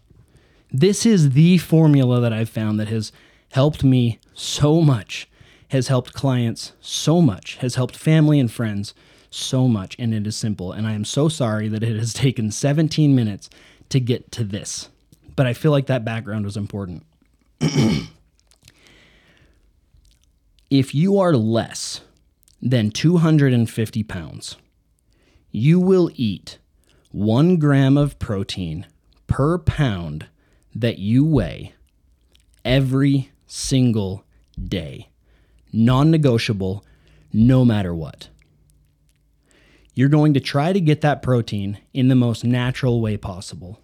this 0.71 1.05
is 1.05 1.31
the 1.31 1.59
formula 1.59 2.21
that 2.21 2.33
i've 2.33 2.49
found 2.49 2.81
that 2.81 2.89
has 2.89 3.13
helped 3.53 3.85
me 3.85 4.19
so 4.33 4.81
much 4.81 5.29
has 5.69 5.89
helped 5.89 6.13
clients 6.13 6.73
so 6.81 7.21
much 7.21 7.57
has 7.57 7.75
helped 7.75 7.97
family 7.97 8.41
and 8.41 8.51
friends 8.51 8.95
so 9.35 9.67
much, 9.67 9.97
and 9.99 10.15
it 10.15 10.27
is 10.27 10.37
simple. 10.37 10.73
And 10.73 10.87
I 10.87 10.93
am 10.93 11.05
so 11.05 11.29
sorry 11.29 11.69
that 11.69 11.83
it 11.83 11.99
has 11.99 12.13
taken 12.15 12.51
17 12.51 13.15
minutes 13.15 13.49
to 13.89 14.01
get 14.01 14.31
to 14.33 14.45
this. 14.45 14.89
But 15.35 15.47
I 15.47 15.55
feel 15.55 15.71
like 15.71 15.87
that 15.87 16.05
background 16.05 16.45
was 16.45 16.57
important. 16.57 17.05
if 20.71 20.95
you 20.95 21.19
are 21.19 21.35
less 21.35 22.03
than 22.61 22.91
250 22.91 24.03
pounds, 24.05 24.57
you 25.53 25.79
will 25.79 26.11
eat 26.17 26.59
one 27.13 27.57
gram 27.59 27.97
of 27.97 28.19
protein 28.19 28.87
per 29.29 29.59
pound 29.59 30.27
that 30.75 30.99
you 30.99 31.25
weigh 31.25 31.75
every 32.65 33.31
single 33.47 34.25
day. 34.61 35.09
Non 35.73 36.11
negotiable, 36.11 36.85
no 37.33 37.65
matter 37.65 37.95
what 37.95 38.29
you're 39.95 40.09
going 40.09 40.35
to 40.35 40.41
try 40.41 40.73
to 40.73 40.81
get 40.81 41.01
that 41.03 41.23
protein 41.23 41.79
in 41.93 42.09
the 42.09 42.15
most 42.15 42.45
natural 42.45 43.01
way 43.01 43.17
possible. 43.17 43.79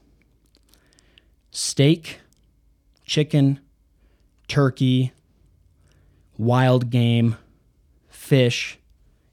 Steak, 1.51 2.21
chicken, 3.05 3.61
turkey, 4.47 5.13
wild 6.39 6.91
game, 6.91 7.37
fish, 8.09 8.79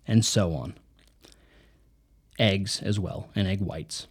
and 0.08 0.26
so 0.26 0.54
on. 0.54 0.74
Eggs 2.38 2.82
as 2.82 3.00
well, 3.00 3.30
and 3.36 3.48
egg 3.48 3.62
whites. 3.62 4.08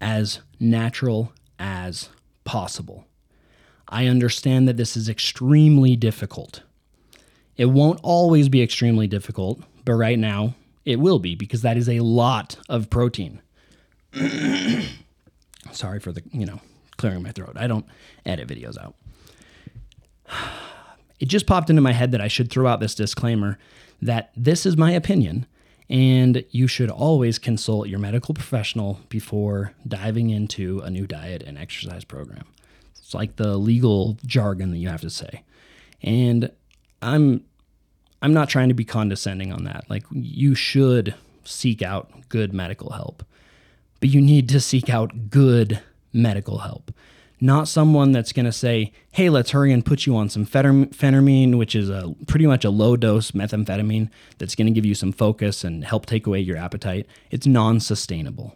As 0.00 0.40
natural 0.58 1.32
as 1.58 2.08
possible. 2.44 3.06
I 3.88 4.06
understand 4.06 4.66
that 4.68 4.76
this 4.76 4.96
is 4.96 5.08
extremely 5.08 5.96
difficult. 5.96 6.62
It 7.56 7.66
won't 7.66 8.00
always 8.02 8.48
be 8.48 8.62
extremely 8.62 9.06
difficult, 9.06 9.62
but 9.84 9.92
right 9.94 10.18
now 10.18 10.54
it 10.84 10.98
will 10.98 11.18
be 11.18 11.34
because 11.34 11.62
that 11.62 11.76
is 11.76 11.88
a 11.88 12.00
lot 12.00 12.56
of 12.68 12.90
protein. 12.90 13.40
Sorry 15.72 16.00
for 16.00 16.12
the, 16.12 16.22
you 16.32 16.46
know, 16.46 16.60
clearing 16.96 17.22
my 17.22 17.32
throat. 17.32 17.56
I 17.56 17.66
don't 17.66 17.86
edit 18.24 18.48
videos 18.48 18.78
out. 18.82 18.94
It 21.20 21.28
just 21.28 21.46
popped 21.46 21.70
into 21.70 21.80
my 21.80 21.92
head 21.92 22.10
that 22.10 22.20
I 22.20 22.26
should 22.26 22.50
throw 22.50 22.66
out 22.66 22.80
this 22.80 22.96
disclaimer 22.96 23.56
that 24.00 24.32
this 24.36 24.66
is 24.66 24.76
my 24.76 24.90
opinion 24.90 25.46
and 25.88 26.44
you 26.50 26.66
should 26.66 26.90
always 26.90 27.38
consult 27.38 27.88
your 27.88 27.98
medical 27.98 28.34
professional 28.34 29.00
before 29.08 29.72
diving 29.86 30.30
into 30.30 30.80
a 30.80 30.90
new 30.90 31.06
diet 31.06 31.42
and 31.42 31.58
exercise 31.58 32.04
program. 32.04 32.44
It's 32.96 33.14
like 33.14 33.36
the 33.36 33.56
legal 33.56 34.16
jargon 34.24 34.70
that 34.70 34.78
you 34.78 34.88
have 34.88 35.00
to 35.02 35.10
say. 35.10 35.42
And 36.02 36.50
I'm 37.00 37.44
I'm 38.22 38.32
not 38.32 38.48
trying 38.48 38.68
to 38.68 38.74
be 38.74 38.84
condescending 38.84 39.52
on 39.52 39.64
that. 39.64 39.84
Like, 39.90 40.04
you 40.12 40.54
should 40.54 41.14
seek 41.44 41.82
out 41.82 42.28
good 42.28 42.54
medical 42.54 42.92
help, 42.92 43.24
but 43.98 44.10
you 44.10 44.20
need 44.20 44.48
to 44.50 44.60
seek 44.60 44.88
out 44.88 45.28
good 45.28 45.80
medical 46.12 46.58
help. 46.58 46.92
Not 47.42 47.66
someone 47.66 48.12
that's 48.12 48.32
going 48.32 48.46
to 48.46 48.52
say, 48.52 48.92
hey, 49.10 49.28
let's 49.28 49.50
hurry 49.50 49.72
and 49.72 49.84
put 49.84 50.06
you 50.06 50.14
on 50.14 50.28
some 50.28 50.46
phentermine, 50.46 51.58
which 51.58 51.74
is 51.74 51.90
a 51.90 52.14
pretty 52.28 52.46
much 52.46 52.64
a 52.64 52.70
low 52.70 52.96
dose 52.96 53.32
methamphetamine 53.32 54.10
that's 54.38 54.54
going 54.54 54.68
to 54.68 54.72
give 54.72 54.86
you 54.86 54.94
some 54.94 55.10
focus 55.10 55.64
and 55.64 55.84
help 55.84 56.06
take 56.06 56.24
away 56.28 56.38
your 56.38 56.56
appetite. 56.56 57.04
It's 57.32 57.44
non 57.44 57.80
sustainable. 57.80 58.54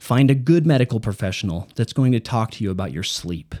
Find 0.00 0.28
a 0.28 0.34
good 0.34 0.66
medical 0.66 0.98
professional 0.98 1.68
that's 1.76 1.92
going 1.92 2.10
to 2.10 2.18
talk 2.18 2.50
to 2.50 2.64
you 2.64 2.72
about 2.72 2.90
your 2.90 3.04
sleep 3.04 3.54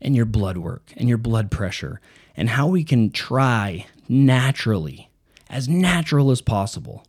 and 0.00 0.16
your 0.16 0.24
blood 0.24 0.56
work 0.56 0.94
and 0.96 1.06
your 1.06 1.18
blood 1.18 1.50
pressure 1.50 2.00
and 2.34 2.48
how 2.48 2.68
we 2.68 2.84
can 2.84 3.10
try 3.10 3.84
naturally, 4.08 5.10
as 5.50 5.68
natural 5.68 6.30
as 6.30 6.40
possible, 6.40 7.04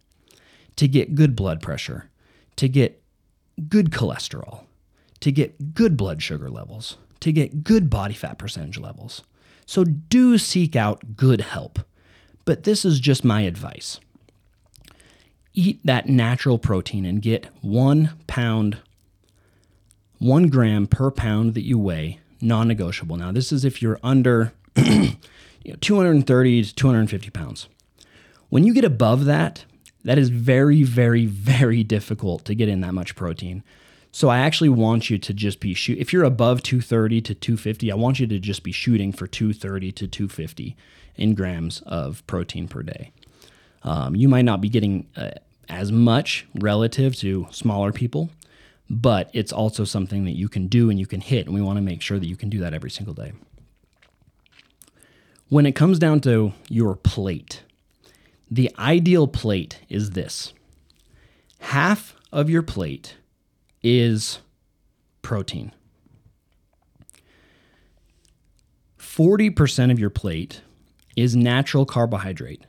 to 0.75 0.89
get 0.89 1.15
good 1.15 1.33
blood 1.33 1.61
pressure, 1.61 2.09
to 2.57 2.67
get 2.67 3.01
good 3.69 3.89
cholesterol, 3.89 4.65
to 5.23 5.31
get 5.31 5.73
good 5.73 5.95
blood 5.95 6.21
sugar 6.21 6.49
levels, 6.49 6.97
to 7.21 7.31
get 7.31 7.63
good 7.63 7.89
body 7.89 8.13
fat 8.13 8.37
percentage 8.37 8.77
levels. 8.77 9.23
So 9.65 9.85
do 9.85 10.37
seek 10.37 10.75
out 10.75 11.15
good 11.15 11.39
help. 11.39 11.79
But 12.43 12.63
this 12.63 12.83
is 12.83 12.99
just 12.99 13.23
my 13.23 13.43
advice. 13.43 14.01
Eat 15.53 15.79
that 15.85 16.09
natural 16.09 16.59
protein 16.59 17.05
and 17.05 17.21
get 17.21 17.47
one 17.61 18.11
pound, 18.27 18.79
one 20.17 20.49
gram 20.49 20.87
per 20.87 21.09
pound 21.09 21.53
that 21.53 21.63
you 21.63 21.79
weigh, 21.79 22.19
non 22.41 22.67
negotiable. 22.67 23.15
Now, 23.15 23.31
this 23.31 23.53
is 23.53 23.63
if 23.63 23.81
you're 23.81 24.01
under 24.03 24.51
you 24.75 25.15
know, 25.65 25.75
230 25.79 26.63
to 26.65 26.75
250 26.75 27.29
pounds. 27.29 27.69
When 28.49 28.65
you 28.65 28.73
get 28.73 28.83
above 28.83 29.23
that, 29.23 29.63
that 30.03 30.17
is 30.17 30.27
very, 30.27 30.83
very, 30.83 31.25
very 31.27 31.81
difficult 31.81 32.43
to 32.43 32.55
get 32.55 32.67
in 32.67 32.81
that 32.81 32.93
much 32.93 33.15
protein. 33.15 33.63
So 34.15 34.29
I 34.29 34.37
actually 34.37 34.69
want 34.69 35.09
you 35.09 35.17
to 35.17 35.33
just 35.33 35.59
be 35.59 35.73
shoot. 35.73 35.97
If 35.97 36.13
you're 36.13 36.23
above 36.23 36.61
230 36.61 37.19
to 37.21 37.33
250, 37.33 37.91
I 37.91 37.95
want 37.95 38.19
you 38.19 38.27
to 38.27 38.37
just 38.37 38.61
be 38.61 38.71
shooting 38.71 39.11
for 39.11 39.25
230 39.25 39.91
to 39.91 40.07
250 40.07 40.77
in 41.15 41.33
grams 41.33 41.81
of 41.87 42.25
protein 42.27 42.67
per 42.67 42.83
day. 42.83 43.11
Um, 43.81 44.15
you 44.15 44.29
might 44.29 44.43
not 44.45 44.61
be 44.61 44.69
getting 44.69 45.07
uh, 45.17 45.31
as 45.67 45.91
much 45.91 46.45
relative 46.53 47.15
to 47.17 47.47
smaller 47.49 47.91
people, 47.91 48.29
but 48.87 49.31
it's 49.33 49.51
also 49.51 49.83
something 49.83 50.25
that 50.25 50.37
you 50.37 50.47
can 50.47 50.67
do 50.67 50.91
and 50.91 50.99
you 50.99 51.07
can 51.07 51.19
hit. 51.19 51.47
And 51.47 51.55
we 51.55 51.61
want 51.61 51.77
to 51.77 51.81
make 51.81 52.03
sure 52.03 52.19
that 52.19 52.27
you 52.27 52.37
can 52.37 52.51
do 52.51 52.59
that 52.59 52.75
every 52.75 52.91
single 52.91 53.15
day. 53.15 53.33
When 55.49 55.65
it 55.65 55.71
comes 55.71 55.97
down 55.97 56.19
to 56.21 56.53
your 56.69 56.95
plate, 56.95 57.63
the 58.49 58.71
ideal 58.77 59.27
plate 59.27 59.79
is 59.89 60.11
this 60.11 60.53
half 61.59 62.15
of 62.31 62.47
your 62.47 62.61
plate 62.61 63.15
is 63.83 64.39
protein. 65.21 65.71
40% 68.97 69.91
of 69.91 69.99
your 69.99 70.09
plate 70.09 70.61
is 71.15 71.35
natural 71.35 71.85
carbohydrate, 71.85 72.65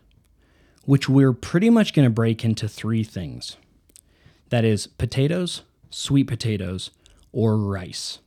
which 0.85 1.09
we're 1.09 1.33
pretty 1.33 1.71
much 1.71 1.95
going 1.95 2.05
to 2.05 2.11
break 2.11 2.45
into 2.45 2.69
three 2.69 3.03
things 3.05 3.57
that 4.51 4.65
is, 4.65 4.87
potatoes, 4.87 5.63
sweet 5.91 6.27
potatoes, 6.27 6.91
or 7.33 7.57
rice. 7.57 8.19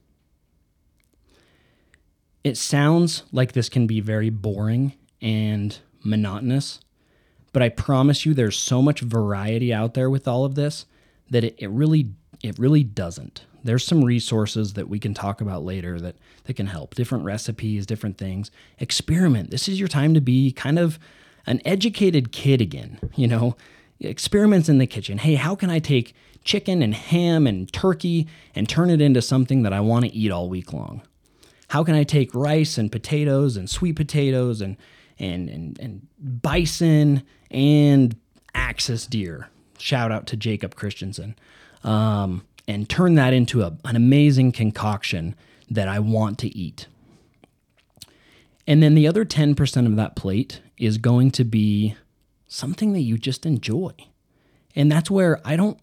It 2.44 2.58
sounds 2.58 3.24
like 3.32 3.52
this 3.52 3.70
can 3.70 3.88
be 3.88 4.00
very 4.00 4.30
boring 4.30 4.94
and 5.22 5.78
monotonous, 6.04 6.80
but 7.54 7.62
I 7.62 7.70
promise 7.70 8.26
you 8.26 8.34
there's 8.34 8.58
so 8.58 8.82
much 8.82 9.02
variety 9.02 9.74
out 9.74 9.94
there 9.94 10.10
with 10.10 10.28
all 10.28 10.44
of 10.44 10.56
this 10.56 10.86
that 11.30 11.44
it, 11.44 11.56
it 11.58 11.70
really 11.70 12.14
it 12.42 12.58
really 12.60 12.84
doesn't. 12.84 13.46
There's 13.64 13.86
some 13.86 14.04
resources 14.04 14.74
that 14.74 14.88
we 14.88 15.00
can 15.00 15.14
talk 15.14 15.42
about 15.42 15.64
later 15.64 16.00
that, 16.00 16.16
that 16.46 16.54
can 16.54 16.68
help. 16.68 16.96
Different 16.96 17.26
recipes, 17.26 17.86
different 17.86 18.18
things. 18.18 18.52
Experiment. 18.80 19.52
This 19.52 19.68
is 19.68 19.80
your 19.80 19.90
time 19.90 20.14
to 20.14 20.22
be 20.22 20.52
kind 20.52 20.80
of 20.80 21.00
an 21.46 21.62
educated 21.66 22.32
kid 22.32 22.62
again. 22.62 23.00
You 23.16 23.28
know, 23.28 23.58
experiments 24.00 24.70
in 24.70 24.78
the 24.78 24.88
kitchen. 24.88 25.18
Hey, 25.18 25.36
how 25.36 25.56
can 25.56 25.70
I 25.70 25.80
take 25.80 26.16
chicken 26.44 26.82
and 26.82 26.94
ham 26.94 27.46
and 27.46 27.72
turkey 27.74 28.28
and 28.56 28.70
turn 28.70 28.90
it 28.90 29.02
into 29.02 29.22
something 29.22 29.64
that 29.64 29.74
I 29.74 29.82
want 29.82 30.06
to 30.06 30.14
eat 30.14 30.32
all 30.32 30.50
week 30.50 30.72
long? 30.72 31.02
How 31.70 31.84
can 31.84 31.96
I 31.96 32.04
take 32.04 32.34
rice 32.34 32.78
and 32.78 32.92
potatoes 32.92 33.58
and 33.58 33.70
sweet 33.70 33.96
potatoes 33.96 34.62
and 34.62 34.78
and 35.20 35.50
and, 35.50 35.80
and 35.80 36.08
bison 36.20 37.24
and 37.52 38.16
axis 38.54 39.06
deer? 39.08 39.50
Shout 39.78 40.12
out 40.12 40.26
to 40.28 40.38
Jacob 40.38 40.76
Christensen. 40.76 41.36
Um, 41.88 42.44
and 42.68 42.90
turn 42.90 43.16
that 43.16 43.34
into 43.34 43.62
a, 43.64 43.78
an 43.86 43.96
amazing 43.96 44.52
concoction 44.52 45.36
that 45.70 45.88
I 45.88 46.00
want 46.00 46.38
to 46.40 46.56
eat. 46.56 46.88
And 48.68 48.84
then 48.84 48.94
the 48.94 49.08
other 49.08 49.24
10% 49.24 49.86
of 49.86 49.96
that 49.96 50.16
plate 50.16 50.62
is 50.78 50.98
going 50.98 51.32
to 51.32 51.46
be 51.46 51.96
something 52.48 52.92
that 52.94 53.02
you 53.02 53.18
just 53.18 53.46
enjoy. 53.46 53.94
And 54.76 54.92
that's 54.92 55.10
where 55.10 55.40
I 55.46 55.56
don't 55.56 55.80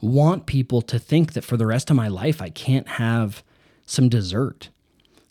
want 0.00 0.46
people 0.46 0.80
to 0.82 0.98
think 0.98 1.32
that 1.32 1.44
for 1.44 1.56
the 1.56 1.66
rest 1.66 1.90
of 1.90 1.96
my 1.96 2.06
life 2.06 2.40
I 2.40 2.50
can't 2.50 2.86
have 2.86 3.42
some 3.84 4.08
dessert. 4.08 4.68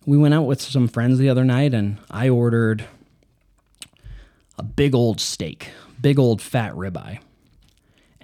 We 0.06 0.18
went 0.18 0.34
out 0.34 0.44
with 0.44 0.62
some 0.62 0.90
friends 0.90 1.18
the 1.18 1.30
other 1.30 1.46
night 1.46 1.74
and 1.74 1.98
I 2.12 2.28
ordered 2.28 2.86
a 4.58 4.63
big 4.63 4.94
old 4.94 5.22
steak, 5.22 5.70
big 6.02 6.20
old 6.20 6.42
fat 6.42 6.74
ribeye 6.74 7.20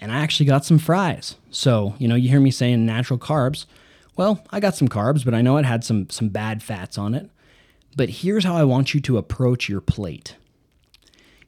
and 0.04 0.12
I 0.12 0.20
actually 0.20 0.48
got 0.48 0.66
some 0.66 0.80
fries. 0.80 1.38
So, 1.50 1.96
you 1.98 2.10
know, 2.10 2.16
you 2.16 2.28
hear 2.28 2.42
me 2.42 2.52
saying 2.52 2.86
natural 2.86 3.18
carbs. 3.18 3.66
Well, 4.18 4.46
I 4.52 4.60
got 4.60 4.76
some 4.76 4.89
carbs, 4.89 5.24
but 5.24 5.34
I 5.34 5.42
know 5.42 5.56
it 5.56 5.63
had 5.63 5.86
some 5.86 6.10
some 6.10 6.28
bad 6.28 6.62
fats 6.62 6.98
on 6.98 7.16
it. 7.16 7.30
But 7.96 8.10
here's 8.10 8.44
how 8.44 8.58
I 8.58 8.66
want 8.66 8.94
you 8.94 9.00
to 9.00 9.18
approach 9.18 9.70
your 9.70 9.80
plate. 9.80 10.36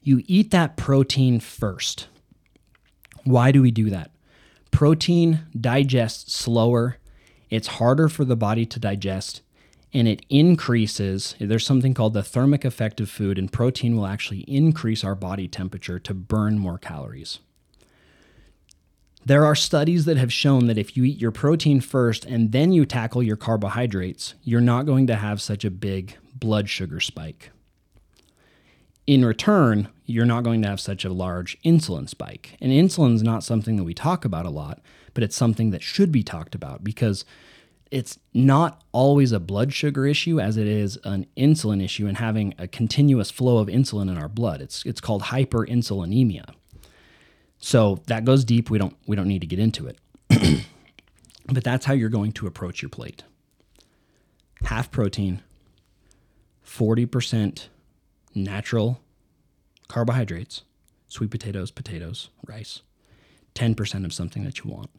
You 0.01 0.23
eat 0.25 0.51
that 0.51 0.77
protein 0.77 1.41
first. 1.41 2.07
Why 3.25 3.51
do 3.51 3.61
we 3.61 3.71
do 3.71 3.89
that? 3.89 4.11
Protein 4.71 5.41
digests 5.59 6.33
slower, 6.33 6.97
it's 7.49 7.67
harder 7.67 8.07
for 8.07 8.23
the 8.23 8.37
body 8.37 8.65
to 8.67 8.79
digest, 8.79 9.41
and 9.93 10.07
it 10.07 10.25
increases. 10.29 11.35
There's 11.39 11.65
something 11.65 11.93
called 11.93 12.13
the 12.13 12.23
thermic 12.23 12.63
effect 12.63 13.01
of 13.01 13.09
food, 13.09 13.37
and 13.37 13.51
protein 13.51 13.97
will 13.97 14.07
actually 14.07 14.41
increase 14.41 15.03
our 15.03 15.15
body 15.15 15.49
temperature 15.49 15.99
to 15.99 16.13
burn 16.13 16.57
more 16.57 16.77
calories. 16.77 17.39
There 19.27 19.43
are 19.43 19.55
studies 19.55 20.05
that 20.05 20.17
have 20.17 20.31
shown 20.31 20.67
that 20.67 20.77
if 20.77 20.95
you 20.95 21.03
eat 21.03 21.19
your 21.19 21.31
protein 21.31 21.81
first 21.81 22.25
and 22.25 22.51
then 22.51 22.71
you 22.71 22.85
tackle 22.85 23.23
your 23.23 23.35
carbohydrates, 23.35 24.35
you're 24.43 24.61
not 24.61 24.85
going 24.85 25.07
to 25.07 25.15
have 25.15 25.41
such 25.41 25.65
a 25.65 25.71
big 25.71 26.15
blood 26.35 26.69
sugar 26.69 26.99
spike. 26.99 27.49
In 29.07 29.25
return, 29.25 29.87
you're 30.05 30.25
not 30.25 30.43
going 30.43 30.61
to 30.61 30.67
have 30.67 30.79
such 30.79 31.03
a 31.05 31.13
large 31.13 31.59
insulin 31.63 32.07
spike. 32.07 32.55
And 32.61 32.71
insulin 32.71 33.15
is 33.15 33.23
not 33.23 33.43
something 33.43 33.77
that 33.77 33.83
we 33.83 33.95
talk 33.95 34.25
about 34.25 34.45
a 34.45 34.51
lot, 34.51 34.79
but 35.15 35.23
it's 35.23 35.35
something 35.35 35.71
that 35.71 35.81
should 35.81 36.11
be 36.11 36.21
talked 36.21 36.53
about 36.53 36.83
because 36.83 37.25
it's 37.89 38.19
not 38.33 38.83
always 38.91 39.31
a 39.31 39.39
blood 39.39 39.73
sugar 39.73 40.05
issue 40.05 40.39
as 40.39 40.55
it 40.57 40.67
is 40.67 40.99
an 41.03 41.25
insulin 41.35 41.83
issue 41.83 42.05
and 42.05 42.17
having 42.17 42.53
a 42.59 42.67
continuous 42.67 43.31
flow 43.31 43.57
of 43.57 43.69
insulin 43.69 44.09
in 44.09 44.17
our 44.17 44.29
blood. 44.29 44.61
It's, 44.61 44.85
it's 44.85 45.01
called 45.01 45.23
hyperinsulinemia. 45.23 46.53
So 47.65 47.99
that 48.05 48.25
goes 48.25 48.45
deep. 48.45 48.69
We 48.69 48.77
don't 48.77 48.95
we 49.07 49.15
don't 49.15 49.27
need 49.27 49.41
to 49.41 49.47
get 49.47 49.57
into 49.57 49.87
it. 49.87 49.97
but 51.47 51.63
that's 51.63 51.85
how 51.85 51.95
you're 51.95 52.09
going 52.09 52.31
to 52.33 52.45
approach 52.45 52.83
your 52.83 52.89
plate. 52.89 53.23
Half 54.65 54.91
protein, 54.91 55.41
40% 56.63 57.69
natural 58.35 59.01
carbohydrates, 59.87 60.61
sweet 61.07 61.31
potatoes, 61.31 61.71
potatoes, 61.71 62.29
rice, 62.45 62.83
10% 63.55 64.05
of 64.05 64.13
something 64.13 64.43
that 64.43 64.59
you 64.59 64.69
want. 64.69 64.91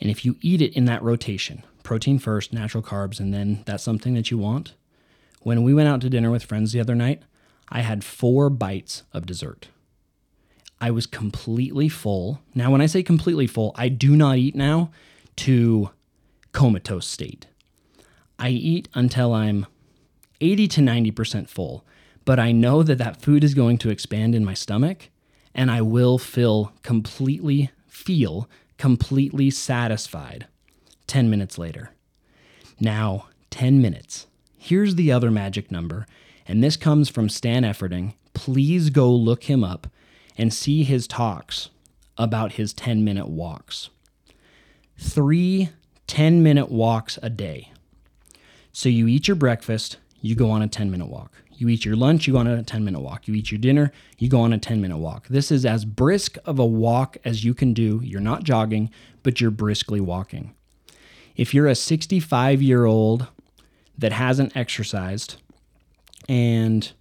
And 0.00 0.10
if 0.10 0.24
you 0.24 0.34
eat 0.40 0.60
it 0.60 0.76
in 0.76 0.86
that 0.86 1.04
rotation, 1.04 1.62
protein 1.84 2.18
first, 2.18 2.52
natural 2.52 2.82
carbs, 2.82 3.20
and 3.20 3.32
then 3.32 3.62
that's 3.64 3.84
something 3.84 4.14
that 4.14 4.28
you 4.28 4.38
want. 4.38 4.74
When 5.42 5.62
we 5.62 5.72
went 5.72 5.88
out 5.88 6.00
to 6.00 6.10
dinner 6.10 6.32
with 6.32 6.42
friends 6.42 6.72
the 6.72 6.80
other 6.80 6.96
night, 6.96 7.22
I 7.68 7.82
had 7.82 8.02
four 8.02 8.50
bites 8.50 9.04
of 9.12 9.24
dessert. 9.24 9.68
I 10.82 10.90
was 10.90 11.06
completely 11.06 11.88
full. 11.88 12.40
Now, 12.56 12.72
when 12.72 12.80
I 12.80 12.86
say 12.86 13.04
completely 13.04 13.46
full, 13.46 13.70
I 13.76 13.88
do 13.88 14.16
not 14.16 14.38
eat 14.38 14.56
now 14.56 14.90
to 15.36 15.90
comatose 16.50 17.06
state. 17.06 17.46
I 18.36 18.48
eat 18.48 18.88
until 18.92 19.32
I'm 19.32 19.66
80 20.40 20.66
to 20.66 20.80
90% 20.80 21.48
full, 21.48 21.86
but 22.24 22.40
I 22.40 22.50
know 22.50 22.82
that 22.82 22.98
that 22.98 23.22
food 23.22 23.44
is 23.44 23.54
going 23.54 23.78
to 23.78 23.90
expand 23.90 24.34
in 24.34 24.44
my 24.44 24.54
stomach 24.54 25.08
and 25.54 25.70
I 25.70 25.82
will 25.82 26.18
feel 26.18 26.72
completely, 26.82 27.70
feel 27.86 28.48
completely 28.76 29.50
satisfied 29.50 30.48
10 31.06 31.30
minutes 31.30 31.58
later. 31.58 31.90
Now, 32.80 33.26
10 33.50 33.80
minutes. 33.80 34.26
Here's 34.58 34.96
the 34.96 35.12
other 35.12 35.30
magic 35.30 35.70
number, 35.70 36.06
and 36.48 36.64
this 36.64 36.76
comes 36.76 37.08
from 37.08 37.28
Stan 37.28 37.62
Efferding. 37.62 38.14
Please 38.34 38.90
go 38.90 39.12
look 39.12 39.44
him 39.44 39.62
up 39.62 39.86
and 40.36 40.52
see 40.52 40.84
his 40.84 41.06
talks 41.06 41.70
about 42.16 42.52
his 42.52 42.72
10 42.72 43.04
minute 43.04 43.28
walks. 43.28 43.90
Three 44.98 45.70
10 46.06 46.42
minute 46.42 46.70
walks 46.70 47.18
a 47.22 47.30
day. 47.30 47.72
So 48.72 48.88
you 48.88 49.08
eat 49.08 49.28
your 49.28 49.34
breakfast, 49.34 49.98
you 50.20 50.34
go 50.34 50.50
on 50.50 50.62
a 50.62 50.68
10 50.68 50.90
minute 50.90 51.06
walk. 51.06 51.32
You 51.54 51.68
eat 51.68 51.84
your 51.84 51.96
lunch, 51.96 52.26
you 52.26 52.34
go 52.34 52.40
on 52.40 52.46
a 52.46 52.62
10 52.62 52.84
minute 52.84 53.00
walk. 53.00 53.28
You 53.28 53.34
eat 53.34 53.50
your 53.50 53.58
dinner, 53.58 53.92
you 54.18 54.28
go 54.28 54.40
on 54.40 54.52
a 54.52 54.58
10 54.58 54.80
minute 54.80 54.98
walk. 54.98 55.28
This 55.28 55.50
is 55.50 55.64
as 55.64 55.84
brisk 55.84 56.36
of 56.44 56.58
a 56.58 56.66
walk 56.66 57.16
as 57.24 57.44
you 57.44 57.54
can 57.54 57.72
do. 57.72 58.00
You're 58.02 58.20
not 58.20 58.42
jogging, 58.42 58.90
but 59.22 59.40
you're 59.40 59.50
briskly 59.50 60.00
walking. 60.00 60.54
If 61.36 61.54
you're 61.54 61.66
a 61.66 61.74
65 61.74 62.60
year 62.60 62.84
old 62.84 63.28
that 63.96 64.12
hasn't 64.12 64.56
exercised 64.56 65.36
and 66.28 66.92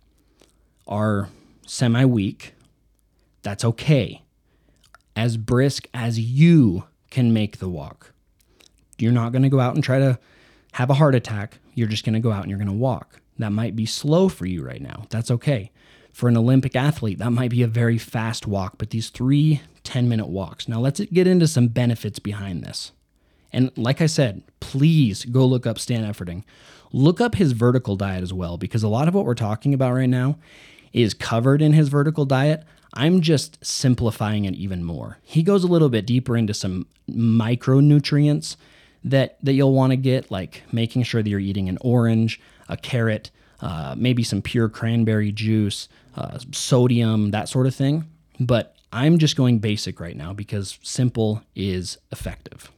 are 0.88 1.30
semi 1.66 2.06
weak, 2.06 2.54
that's 3.42 3.66
okay. 3.66 4.24
As 5.16 5.38
brisk 5.38 5.88
as 5.94 6.20
you 6.20 6.86
can 7.10 7.34
make 7.34 7.58
the 7.58 7.70
walk. 7.70 8.14
You're 8.98 9.12
not 9.12 9.32
going 9.32 9.44
to 9.44 9.50
go 9.50 9.60
out 9.60 9.76
and 9.76 9.84
try 9.84 10.00
to 10.00 10.20
have 10.74 10.90
a 10.90 10.96
heart 10.96 11.16
attack. 11.16 11.60
You're 11.74 11.88
just 11.88 12.06
going 12.06 12.14
to 12.14 12.20
go 12.20 12.32
out 12.32 12.42
and 12.42 12.50
you're 12.50 12.60
going 12.60 12.68
to 12.68 12.74
walk. 12.74 13.20
That 13.38 13.52
might 13.52 13.76
be 13.76 13.86
slow 13.86 14.30
for 14.30 14.46
you 14.46 14.64
right 14.64 14.82
now. 14.82 15.06
That's 15.10 15.32
okay. 15.32 15.72
For 16.14 16.30
an 16.30 16.38
Olympic 16.38 16.76
athlete, 16.76 17.20
that 17.20 17.32
might 17.32 17.52
be 17.52 17.64
a 17.64 17.68
very 17.68 17.98
fast 17.98 18.46
walk, 18.46 18.76
but 18.78 18.90
these 18.90 19.10
three 19.10 19.62
10 19.84 20.08
minute 20.08 20.28
walks. 20.28 20.68
Now, 20.68 20.80
let's 20.80 21.00
get 21.00 21.28
into 21.28 21.48
some 21.48 21.68
benefits 21.68 22.20
behind 22.20 22.64
this. 22.64 22.92
And 23.54 23.72
like 23.76 24.02
I 24.02 24.06
said, 24.06 24.44
please 24.60 25.26
go 25.26 25.46
look 25.46 25.66
up 25.66 25.80
Stan 25.80 26.04
Efferding. 26.04 26.44
Look 26.94 27.20
up 27.20 27.36
his 27.36 27.54
vertical 27.54 27.96
diet 27.96 28.24
as 28.24 28.34
well, 28.34 28.58
because 28.58 28.84
a 28.84 28.88
lot 28.88 29.08
of 29.08 29.14
what 29.14 29.26
we're 29.26 29.34
talking 29.34 29.74
about 29.74 29.94
right 29.94 30.10
now 30.10 30.38
is 30.94 31.14
covered 31.14 31.62
in 31.62 31.74
his 31.74 31.88
vertical 31.90 32.26
diet. 32.26 32.64
I'm 32.94 33.22
just 33.22 33.64
simplifying 33.66 34.46
it 34.46 34.56
even 34.56 34.84
more. 34.84 35.18
He 35.24 35.44
goes 35.44 35.64
a 35.64 35.68
little 35.68 35.90
bit 35.90 36.06
deeper 36.06 36.36
into 36.36 36.54
some 36.54 36.88
micronutrients 37.10 38.58
that 39.04 39.38
that 39.44 39.54
you'll 39.54 39.74
want 39.74 39.92
to 39.92 39.98
get, 39.98 40.30
like 40.30 40.64
making 40.72 41.04
sure 41.04 41.24
that 41.24 41.30
you're 41.30 41.40
eating 41.40 41.70
an 41.70 41.78
orange, 41.82 42.40
a 42.68 42.78
carrot, 42.78 43.32
uh, 43.62 43.96
maybe 43.98 44.24
some 44.24 44.42
pure 44.42 44.70
cranberry 44.70 45.32
juice, 45.32 45.88
uh, 46.16 46.38
sodium, 46.52 47.32
that 47.32 47.48
sort 47.48 47.68
of 47.68 47.74
thing. 47.74 48.06
But 48.40 48.76
I'm 48.92 49.18
just 49.18 49.36
going 49.36 49.60
basic 49.60 50.00
right 50.00 50.16
now 50.16 50.34
because 50.34 50.78
simple 50.82 51.44
is 51.56 51.98
effective. 52.12 52.72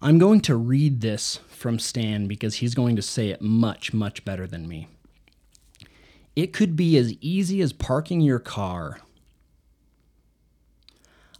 I'm 0.00 0.18
going 0.18 0.40
to 0.42 0.54
read 0.54 1.00
this 1.00 1.40
from 1.48 1.78
Stan 1.78 2.26
because 2.26 2.56
he's 2.56 2.74
going 2.74 2.94
to 2.96 3.02
say 3.02 3.30
it 3.30 3.40
much, 3.40 3.94
much 3.94 4.24
better 4.24 4.46
than 4.46 4.68
me. 4.68 4.88
It 6.36 6.52
could 6.52 6.74
be 6.76 6.96
as 6.96 7.12
easy 7.20 7.60
as 7.60 7.72
parking 7.72 8.20
your 8.20 8.38
car 8.40 9.00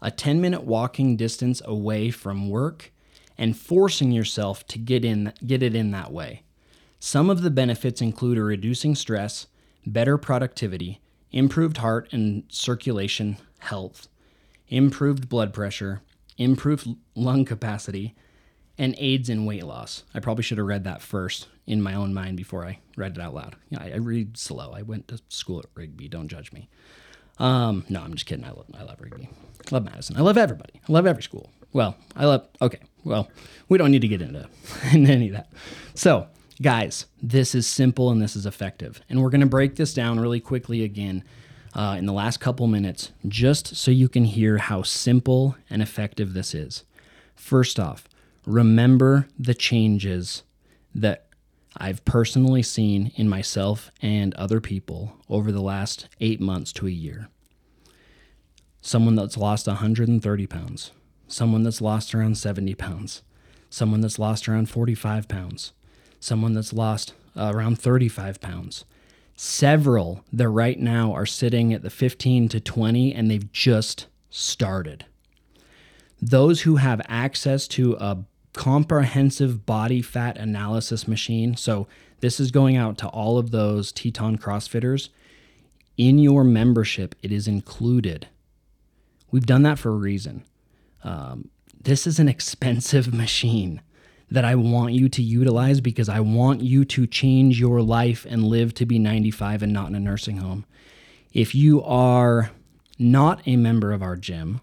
a 0.05 0.11
10 0.11 0.39
minute 0.39 0.65
walking 0.65 1.17
distance 1.17 1.63
away 1.65 2.11
from 2.11 2.51
work 2.51 2.93
and 3.39 3.57
forcing 3.57 4.13
yourself 4.13 4.67
to 4.67 4.79
get 4.79 5.03
in 5.03 5.33
get 5.45 5.63
it 5.63 5.75
in 5.75 5.91
that 5.93 6.13
way. 6.13 6.43
Some 7.01 7.31
of 7.31 7.41
the 7.41 7.51
benefits 7.51 8.03
include 8.03 8.39
reducing 8.39 8.95
stress, 8.95 9.47
better 9.87 10.19
productivity, 10.19 11.01
improved 11.33 11.79
heart 11.79 12.13
and 12.13 12.45
circulation 12.49 13.39
health, 13.61 14.09
improved 14.69 15.29
blood 15.29 15.55
pressure, 15.55 16.03
improved 16.37 16.87
lung 17.15 17.47
capacity, 17.47 18.15
and 18.77 18.95
aids 18.99 19.31
in 19.31 19.47
weight 19.47 19.65
loss. 19.65 20.05
I 20.15 20.21
probably 20.21 20.45
should 20.45 20.59
have 20.59 20.67
read 20.67 20.85
that 20.85 21.01
first 21.01 21.49
in 21.67 21.81
my 21.81 21.95
own 21.95 22.13
mind 22.13 22.37
before 22.37 22.65
I 22.65 22.79
read 22.97 23.17
it 23.17 23.21
out 23.21 23.35
loud. 23.35 23.57
Yeah, 23.71 23.83
I, 23.83 23.93
I 23.93 23.97
read 23.97 24.37
slow. 24.37 24.73
I 24.73 24.83
went 24.83 25.09
to 25.09 25.21
school 25.29 25.61
at 25.61 25.67
Rigby. 25.75 26.09
Don't 26.09 26.29
judge 26.29 26.53
me. 26.53 26.69
Um, 27.39 27.85
no, 27.89 28.01
I'm 28.01 28.15
just 28.15 28.27
kidding. 28.27 28.45
I 28.45 28.51
love, 28.51 28.67
I 28.79 28.83
love 28.83 29.01
Rigby. 29.01 29.29
I 29.67 29.75
love 29.75 29.85
Madison. 29.85 30.17
I 30.17 30.21
love 30.21 30.39
everybody. 30.39 30.81
I 30.89 30.93
love 30.93 31.07
every 31.07 31.23
school. 31.23 31.51
Well, 31.73 31.97
I 32.15 32.27
love. 32.27 32.47
Okay. 32.63 32.81
Well, 33.03 33.29
we 33.69 33.79
don't 33.79 33.91
need 33.91 34.03
to 34.03 34.09
get 34.09 34.23
into, 34.23 34.49
into 34.93 35.13
any 35.13 35.29
of 35.29 35.35
that. 35.35 35.51
So, 35.95 36.29
guys, 36.63 37.07
this 37.23 37.55
is 37.55 37.67
simple 37.67 38.11
and 38.11 38.23
this 38.23 38.37
is 38.37 38.47
effective, 38.47 39.01
and 39.09 39.23
we're 39.23 39.31
going 39.31 39.41
to 39.41 39.47
break 39.47 39.77
this 39.77 39.93
down 39.93 40.21
really 40.21 40.41
quickly 40.41 40.85
again. 40.85 41.25
Uh, 41.77 41.97
in 41.99 42.07
the 42.07 42.13
last 42.13 42.39
couple 42.39 42.69
minutes, 42.69 43.11
just 43.27 43.75
so 43.75 43.91
you 43.91 44.09
can 44.09 44.25
hear 44.25 44.59
how 44.59 44.83
simple 44.83 45.57
and 45.69 45.83
effective 45.83 46.33
this 46.33 46.55
is. 46.55 46.85
First 47.35 47.81
off, 47.81 48.09
remember 48.47 49.27
the 49.37 49.55
changes 49.55 50.45
that 50.95 51.24
I've 51.77 52.05
personally 52.05 52.63
seen 52.63 53.13
in 53.17 53.29
myself 53.29 53.91
and 54.01 54.35
other 54.35 54.61
people 54.61 55.17
over 55.29 55.51
the 55.51 55.63
last 55.63 56.09
eight 56.21 56.41
months 56.41 56.73
to 56.75 56.87
a 56.87 56.91
year. 56.91 57.29
Someone 58.81 59.17
that's 59.17 59.37
lost 59.37 59.67
130 59.67 60.47
pounds, 60.47 60.93
someone 61.27 61.63
that's 61.63 61.81
lost 61.81 62.15
around 62.15 62.37
70 62.37 62.75
pounds, 62.75 63.23
someone 63.71 64.01
that's 64.01 64.19
lost 64.19 64.49
around 64.49 64.69
45 64.69 65.27
pounds, 65.27 65.73
someone 66.21 66.53
that's 66.53 66.73
lost 66.73 67.15
uh, 67.37 67.51
around 67.53 67.79
35 67.79 68.41
pounds. 68.41 68.85
Several 69.37 70.25
that 70.33 70.49
right 70.49 70.79
now 70.79 71.13
are 71.13 71.27
sitting 71.27 71.73
at 71.73 71.83
the 71.83 71.91
15 71.91 72.49
to 72.51 72.61
20 72.61 73.13
and 73.13 73.31
they've 73.31 73.51
just 73.51 74.07
started. 74.31 75.07
Those 76.23 76.63
who 76.63 76.77
have 76.77 77.03
access 77.09 77.67
to 77.69 77.95
a 77.95 78.25
comprehensive 78.55 79.67
body 79.67 80.01
fat 80.01 80.39
analysis 80.39 81.07
machine. 81.07 81.57
So, 81.57 81.87
this 82.21 82.41
is 82.41 82.51
going 82.51 82.77
out 82.77 82.97
to 82.99 83.09
all 83.09 83.37
of 83.37 83.51
those 83.51 83.93
Teton 83.93 84.39
CrossFitters. 84.39 85.11
In 85.99 86.19
your 86.19 86.43
membership, 86.43 87.15
it 87.23 87.31
is 87.31 87.47
included. 87.47 88.29
We've 89.31 89.45
done 89.45 89.63
that 89.65 89.79
for 89.79 89.91
a 89.91 89.97
reason. 89.97 90.45
Um, 91.03 91.51
this 91.79 92.07
is 92.07 92.19
an 92.19 92.29
expensive 92.29 93.13
machine 93.15 93.83
that 94.31 94.45
I 94.45 94.55
want 94.55 94.95
you 94.95 95.09
to 95.11 95.23
utilize 95.23 95.81
because 95.81 96.09
I 96.09 96.21
want 96.21 96.63
you 96.63 96.85
to 96.87 97.07
change 97.07 97.61
your 97.61 97.83
life 97.83 98.27
and 98.29 98.45
live 98.45 98.73
to 98.75 98.87
be 98.87 98.99
95 98.99 99.63
and 99.63 99.73
not 99.73 99.89
in 99.89 99.95
a 99.95 100.01
nursing 100.01 100.39
home. 100.39 100.65
If 101.33 101.55
you 101.55 101.83
are 101.83 102.51
not 102.99 103.43
a 103.47 103.57
member 103.57 103.93
of 103.93 104.03
our 104.03 104.17
gym, 104.17 104.61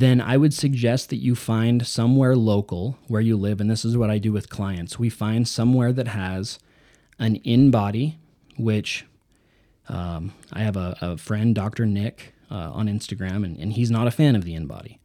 then 0.00 0.20
I 0.20 0.36
would 0.36 0.52
suggest 0.52 1.10
that 1.10 1.16
you 1.16 1.34
find 1.34 1.86
somewhere 1.86 2.36
local 2.36 2.98
where 3.08 3.20
you 3.20 3.36
live. 3.36 3.60
And 3.60 3.70
this 3.70 3.84
is 3.84 3.96
what 3.96 4.10
I 4.10 4.18
do 4.18 4.32
with 4.32 4.50
clients. 4.50 4.98
We 4.98 5.08
find 5.08 5.46
somewhere 5.48 5.92
that 5.92 6.08
has 6.08 6.58
an 7.18 7.36
in 7.36 7.70
body, 7.70 8.18
which 8.58 9.06
um, 9.88 10.34
I 10.52 10.60
have 10.60 10.76
a, 10.76 10.96
a, 11.00 11.16
friend, 11.16 11.54
Dr. 11.54 11.86
Nick, 11.86 12.34
uh, 12.50 12.72
on 12.72 12.88
Instagram, 12.88 13.44
and, 13.44 13.56
and, 13.56 13.72
he's 13.72 13.90
not 13.90 14.06
a 14.06 14.10
fan 14.10 14.36
of 14.36 14.44
the 14.44 14.54
InBody. 14.54 14.98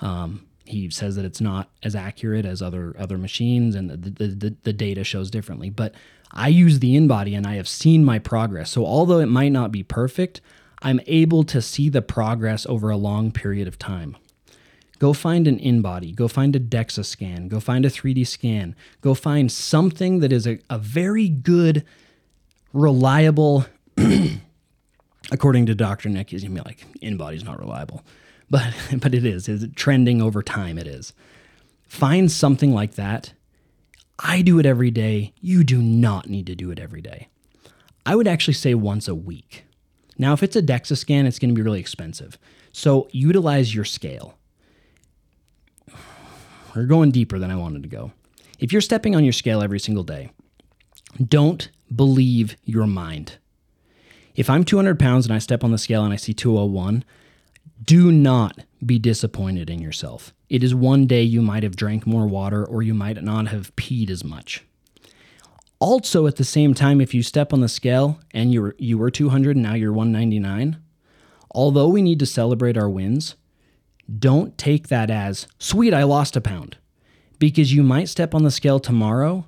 Um, 0.00 0.46
he 0.64 0.90
says 0.90 1.16
that 1.16 1.24
it's 1.24 1.40
not 1.40 1.70
as 1.82 1.94
accurate 1.94 2.44
as 2.44 2.62
other 2.62 2.94
other 2.98 3.18
machines, 3.18 3.74
and 3.74 3.90
the, 3.90 3.96
the, 3.96 4.26
the, 4.28 4.56
the 4.62 4.72
data 4.72 5.04
shows 5.04 5.30
differently. 5.30 5.70
But 5.70 5.94
I 6.32 6.48
use 6.48 6.78
the 6.78 6.96
in 6.96 7.08
body, 7.08 7.34
and 7.34 7.46
I 7.46 7.54
have 7.54 7.68
seen 7.68 8.04
my 8.04 8.18
progress. 8.18 8.70
So 8.70 8.86
although 8.86 9.18
it 9.18 9.26
might 9.26 9.52
not 9.52 9.70
be 9.72 9.82
perfect, 9.82 10.40
I'm 10.82 11.00
able 11.06 11.44
to 11.44 11.62
see 11.62 11.88
the 11.88 12.02
progress 12.02 12.66
over 12.66 12.90
a 12.90 12.96
long 12.96 13.32
period 13.32 13.68
of 13.68 13.78
time. 13.78 14.16
Go 15.02 15.12
find 15.12 15.48
an 15.48 15.58
in 15.58 15.82
body, 15.82 16.12
go 16.12 16.28
find 16.28 16.54
a 16.54 16.60
DEXA 16.60 17.04
scan, 17.04 17.48
go 17.48 17.58
find 17.58 17.84
a 17.84 17.90
3D 17.90 18.24
scan, 18.24 18.76
go 19.00 19.14
find 19.14 19.50
something 19.50 20.20
that 20.20 20.32
is 20.32 20.46
a, 20.46 20.60
a 20.70 20.78
very 20.78 21.28
good, 21.28 21.84
reliable, 22.72 23.66
according 25.32 25.66
to 25.66 25.74
Dr. 25.74 26.08
Nick, 26.08 26.30
he's 26.30 26.44
gonna 26.44 26.54
be 26.54 26.60
like, 26.60 26.86
InBody's 27.02 27.42
not 27.42 27.58
reliable. 27.58 28.04
But 28.48 28.72
but 29.00 29.12
it 29.12 29.26
is. 29.26 29.48
Is 29.48 29.64
it 29.64 29.74
trending 29.74 30.22
over 30.22 30.40
time? 30.40 30.78
It 30.78 30.86
is. 30.86 31.12
Find 31.88 32.30
something 32.30 32.72
like 32.72 32.94
that. 32.94 33.32
I 34.20 34.40
do 34.40 34.60
it 34.60 34.66
every 34.66 34.92
day. 34.92 35.34
You 35.40 35.64
do 35.64 35.82
not 35.82 36.28
need 36.28 36.46
to 36.46 36.54
do 36.54 36.70
it 36.70 36.78
every 36.78 37.02
day. 37.02 37.26
I 38.06 38.14
would 38.14 38.28
actually 38.28 38.54
say 38.54 38.76
once 38.76 39.08
a 39.08 39.16
week. 39.16 39.64
Now, 40.16 40.32
if 40.32 40.44
it's 40.44 40.54
a 40.54 40.62
DEXA 40.62 40.96
scan, 40.96 41.26
it's 41.26 41.40
going 41.40 41.50
to 41.50 41.56
be 41.56 41.62
really 41.62 41.80
expensive. 41.80 42.38
So 42.70 43.08
utilize 43.10 43.74
your 43.74 43.84
scale. 43.84 44.38
We're 46.74 46.86
going 46.86 47.10
deeper 47.10 47.38
than 47.38 47.50
I 47.50 47.56
wanted 47.56 47.82
to 47.82 47.88
go. 47.88 48.12
If 48.58 48.72
you're 48.72 48.80
stepping 48.80 49.14
on 49.14 49.24
your 49.24 49.32
scale 49.32 49.62
every 49.62 49.80
single 49.80 50.04
day, 50.04 50.30
don't 51.22 51.68
believe 51.94 52.56
your 52.64 52.86
mind. 52.86 53.38
If 54.34 54.48
I'm 54.48 54.64
200 54.64 54.98
pounds 54.98 55.26
and 55.26 55.34
I 55.34 55.38
step 55.38 55.62
on 55.62 55.72
the 55.72 55.78
scale 55.78 56.04
and 56.04 56.12
I 56.12 56.16
see 56.16 56.32
201, 56.32 57.04
do 57.84 58.10
not 58.10 58.60
be 58.84 58.98
disappointed 58.98 59.68
in 59.68 59.80
yourself. 59.80 60.32
It 60.48 60.62
is 60.62 60.74
one 60.74 61.06
day 61.06 61.22
you 61.22 61.42
might 61.42 61.62
have 61.62 61.76
drank 61.76 62.06
more 62.06 62.26
water 62.26 62.64
or 62.64 62.82
you 62.82 62.94
might 62.94 63.22
not 63.22 63.48
have 63.48 63.74
peed 63.76 64.08
as 64.08 64.24
much. 64.24 64.64
Also, 65.78 66.26
at 66.26 66.36
the 66.36 66.44
same 66.44 66.74
time, 66.74 67.00
if 67.00 67.12
you 67.12 67.22
step 67.22 67.52
on 67.52 67.60
the 67.60 67.68
scale 67.68 68.20
and 68.32 68.52
you 68.52 68.62
were, 68.62 68.76
you 68.78 68.96
were 68.96 69.10
200 69.10 69.56
and 69.56 69.62
now 69.62 69.74
you're 69.74 69.92
199, 69.92 70.80
although 71.50 71.88
we 71.88 72.00
need 72.00 72.20
to 72.20 72.26
celebrate 72.26 72.78
our 72.78 72.88
wins, 72.88 73.34
don't 74.18 74.56
take 74.58 74.88
that 74.88 75.10
as, 75.10 75.46
sweet, 75.58 75.94
I 75.94 76.02
lost 76.02 76.36
a 76.36 76.40
pound. 76.40 76.76
Because 77.38 77.72
you 77.72 77.82
might 77.82 78.08
step 78.08 78.34
on 78.34 78.44
the 78.44 78.50
scale 78.50 78.78
tomorrow 78.78 79.46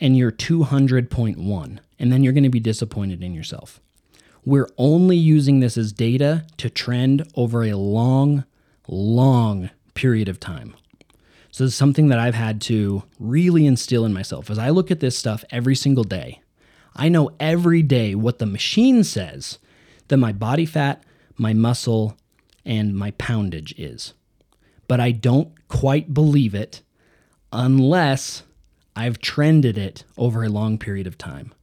and 0.00 0.16
you're 0.16 0.32
200.1, 0.32 1.78
and 1.98 2.12
then 2.12 2.22
you're 2.22 2.32
going 2.32 2.44
to 2.44 2.48
be 2.48 2.60
disappointed 2.60 3.22
in 3.22 3.34
yourself. 3.34 3.80
We're 4.44 4.68
only 4.78 5.16
using 5.16 5.60
this 5.60 5.76
as 5.76 5.92
data 5.92 6.46
to 6.56 6.70
trend 6.70 7.30
over 7.34 7.64
a 7.64 7.74
long, 7.74 8.44
long 8.86 9.70
period 9.94 10.28
of 10.28 10.40
time. 10.40 10.74
So 11.50 11.64
it's 11.64 11.74
something 11.74 12.08
that 12.08 12.18
I've 12.18 12.34
had 12.34 12.60
to 12.62 13.02
really 13.18 13.66
instill 13.66 14.04
in 14.04 14.12
myself 14.12 14.50
as 14.50 14.58
I 14.58 14.70
look 14.70 14.90
at 14.90 15.00
this 15.00 15.18
stuff 15.18 15.44
every 15.50 15.74
single 15.74 16.04
day. 16.04 16.40
I 16.94 17.08
know 17.08 17.30
every 17.40 17.82
day 17.82 18.14
what 18.14 18.38
the 18.38 18.46
machine 18.46 19.02
says 19.04 19.58
that 20.08 20.16
my 20.16 20.32
body 20.32 20.66
fat, 20.66 21.02
my 21.36 21.52
muscle, 21.52 22.16
and 22.68 22.94
my 22.94 23.10
poundage 23.12 23.74
is. 23.78 24.12
But 24.86 25.00
I 25.00 25.10
don't 25.10 25.48
quite 25.68 26.14
believe 26.14 26.54
it 26.54 26.82
unless 27.50 28.42
I've 28.94 29.18
trended 29.18 29.78
it 29.78 30.04
over 30.18 30.44
a 30.44 30.48
long 30.50 30.78
period 30.78 31.06
of 31.06 31.16
time. 31.16 31.54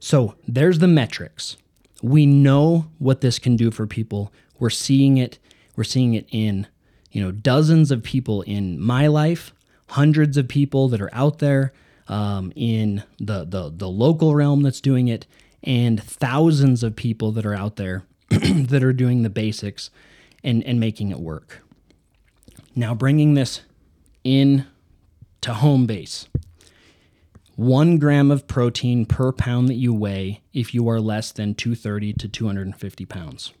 So 0.00 0.34
there's 0.48 0.78
the 0.78 0.88
metrics. 0.88 1.58
We 2.02 2.26
know 2.26 2.86
what 2.98 3.20
this 3.20 3.38
can 3.38 3.56
do 3.56 3.70
for 3.70 3.86
people. 3.86 4.32
We're 4.58 4.70
seeing 4.70 5.18
it. 5.18 5.38
We're 5.76 5.84
seeing 5.84 6.14
it 6.14 6.26
in, 6.30 6.66
you 7.12 7.22
know, 7.22 7.32
dozens 7.32 7.90
of 7.90 8.02
people 8.02 8.42
in 8.42 8.80
my 8.80 9.08
life, 9.08 9.52
hundreds 9.88 10.36
of 10.36 10.48
people 10.48 10.88
that 10.88 11.00
are 11.00 11.14
out 11.14 11.38
there 11.38 11.72
um, 12.08 12.52
in 12.54 13.02
the, 13.18 13.44
the 13.44 13.70
the 13.74 13.88
local 13.88 14.34
realm 14.34 14.62
that's 14.62 14.80
doing 14.80 15.08
it, 15.08 15.26
and 15.64 16.02
thousands 16.02 16.82
of 16.82 16.94
people 16.94 17.32
that 17.32 17.44
are 17.44 17.54
out 17.54 17.76
there 17.76 18.04
that 18.28 18.84
are 18.84 18.92
doing 18.92 19.22
the 19.22 19.30
basics 19.30 19.90
and, 20.42 20.62
and 20.64 20.78
making 20.80 21.10
it 21.10 21.20
work. 21.20 21.62
Now, 22.74 22.94
bringing 22.94 23.34
this 23.34 23.62
in 24.24 24.66
to 25.40 25.54
home 25.54 25.86
base 25.86 26.28
one 27.56 27.96
gram 27.96 28.30
of 28.30 28.46
protein 28.46 29.06
per 29.06 29.32
pound 29.32 29.68
that 29.68 29.74
you 29.74 29.94
weigh 29.94 30.42
if 30.52 30.74
you 30.74 30.88
are 30.90 31.00
less 31.00 31.32
than 31.32 31.54
230 31.54 32.12
to 32.12 32.28
250 32.28 33.06
pounds. 33.06 33.54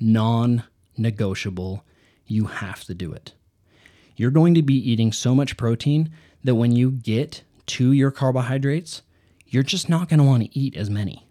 Non 0.00 0.64
negotiable. 0.96 1.84
You 2.26 2.46
have 2.46 2.84
to 2.84 2.94
do 2.94 3.12
it. 3.12 3.34
You're 4.16 4.30
going 4.30 4.54
to 4.54 4.62
be 4.62 4.74
eating 4.74 5.12
so 5.12 5.34
much 5.34 5.58
protein 5.58 6.10
that 6.42 6.54
when 6.54 6.72
you 6.72 6.90
get 6.90 7.42
to 7.66 7.92
your 7.92 8.10
carbohydrates, 8.10 9.02
you're 9.46 9.62
just 9.62 9.90
not 9.90 10.08
going 10.08 10.18
to 10.18 10.24
want 10.24 10.44
to 10.44 10.58
eat 10.58 10.74
as 10.74 10.88
many. 10.88 11.26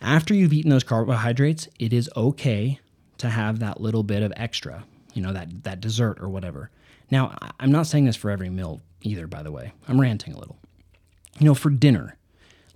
After 0.00 0.34
you've 0.34 0.52
eaten 0.52 0.70
those 0.70 0.84
carbohydrates, 0.84 1.68
it 1.78 1.92
is 1.92 2.10
okay 2.16 2.80
to 3.18 3.28
have 3.28 3.58
that 3.58 3.80
little 3.80 4.02
bit 4.02 4.22
of 4.22 4.32
extra. 4.36 4.84
you 5.14 5.22
know, 5.22 5.32
that, 5.32 5.64
that 5.64 5.80
dessert 5.80 6.18
or 6.20 6.28
whatever. 6.28 6.70
Now, 7.10 7.36
I'm 7.58 7.72
not 7.72 7.86
saying 7.86 8.04
this 8.04 8.16
for 8.16 8.30
every 8.30 8.50
meal 8.50 8.82
either, 9.00 9.26
by 9.26 9.42
the 9.42 9.52
way. 9.52 9.72
I'm 9.88 10.00
ranting 10.00 10.34
a 10.34 10.38
little. 10.38 10.58
You 11.38 11.46
know, 11.46 11.54
for 11.54 11.70
dinner, 11.70 12.16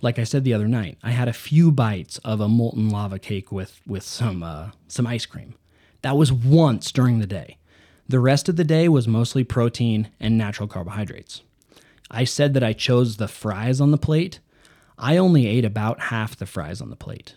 like 0.01 0.17
I 0.17 0.23
said 0.23 0.43
the 0.43 0.53
other 0.53 0.67
night, 0.67 0.97
I 1.03 1.11
had 1.11 1.27
a 1.27 1.33
few 1.33 1.71
bites 1.71 2.17
of 2.19 2.39
a 2.39 2.47
molten 2.47 2.89
lava 2.89 3.19
cake 3.19 3.51
with 3.51 3.79
with 3.85 4.03
some 4.03 4.41
uh, 4.41 4.71
some 4.87 5.05
ice 5.05 5.25
cream. 5.25 5.55
That 6.01 6.17
was 6.17 6.33
once 6.33 6.91
during 6.91 7.19
the 7.19 7.27
day. 7.27 7.57
The 8.07 8.19
rest 8.19 8.49
of 8.49 8.55
the 8.55 8.63
day 8.63 8.89
was 8.89 9.07
mostly 9.07 9.43
protein 9.43 10.09
and 10.19 10.37
natural 10.37 10.67
carbohydrates. 10.67 11.43
I 12.09 12.23
said 12.23 12.53
that 12.55 12.63
I 12.63 12.73
chose 12.73 13.17
the 13.17 13.27
fries 13.27 13.79
on 13.79 13.91
the 13.91 13.97
plate. 13.97 14.39
I 14.97 15.17
only 15.17 15.47
ate 15.47 15.65
about 15.65 15.99
half 15.99 16.35
the 16.35 16.45
fries 16.45 16.81
on 16.81 16.89
the 16.89 16.95
plate. 16.95 17.35